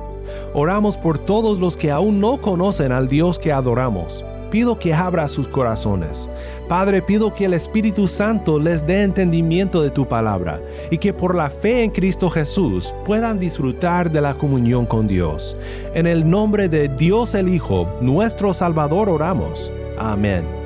Oramos 0.54 0.96
por 0.96 1.18
todos 1.18 1.58
los 1.58 1.76
que 1.76 1.90
aún 1.90 2.18
no 2.18 2.40
conocen 2.40 2.92
al 2.92 3.08
Dios 3.08 3.38
que 3.38 3.52
adoramos 3.52 4.24
pido 4.50 4.78
que 4.78 4.94
abra 4.94 5.28
sus 5.28 5.48
corazones. 5.48 6.28
Padre, 6.68 7.02
pido 7.02 7.34
que 7.34 7.44
el 7.44 7.54
Espíritu 7.54 8.08
Santo 8.08 8.58
les 8.58 8.86
dé 8.86 9.02
entendimiento 9.02 9.82
de 9.82 9.90
tu 9.90 10.06
palabra 10.06 10.60
y 10.90 10.98
que 10.98 11.12
por 11.12 11.34
la 11.34 11.50
fe 11.50 11.82
en 11.82 11.90
Cristo 11.90 12.30
Jesús 12.30 12.94
puedan 13.04 13.38
disfrutar 13.38 14.10
de 14.10 14.20
la 14.20 14.34
comunión 14.34 14.86
con 14.86 15.06
Dios. 15.06 15.56
En 15.94 16.06
el 16.06 16.28
nombre 16.28 16.68
de 16.68 16.88
Dios 16.88 17.34
el 17.34 17.48
Hijo, 17.48 17.88
nuestro 18.00 18.52
Salvador, 18.52 19.08
oramos. 19.08 19.70
Amén. 19.98 20.65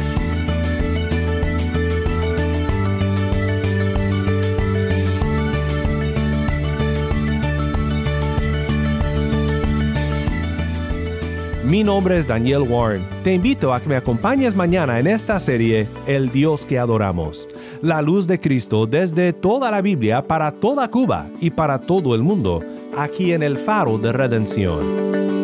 Mi 11.71 11.85
nombre 11.85 12.17
es 12.17 12.27
Daniel 12.27 12.63
Warren. 12.63 13.07
Te 13.23 13.33
invito 13.33 13.73
a 13.73 13.79
que 13.79 13.87
me 13.87 13.95
acompañes 13.95 14.57
mañana 14.57 14.99
en 14.99 15.07
esta 15.07 15.39
serie 15.39 15.87
El 16.05 16.29
Dios 16.29 16.65
que 16.65 16.77
adoramos. 16.77 17.47
La 17.81 18.01
luz 18.01 18.27
de 18.27 18.41
Cristo 18.41 18.87
desde 18.87 19.31
toda 19.31 19.71
la 19.71 19.79
Biblia 19.79 20.21
para 20.21 20.51
toda 20.51 20.89
Cuba 20.89 21.29
y 21.39 21.49
para 21.49 21.79
todo 21.79 22.13
el 22.13 22.23
mundo, 22.23 22.61
aquí 22.97 23.31
en 23.31 23.41
el 23.41 23.57
faro 23.57 23.97
de 23.97 24.11
redención. 24.11 25.40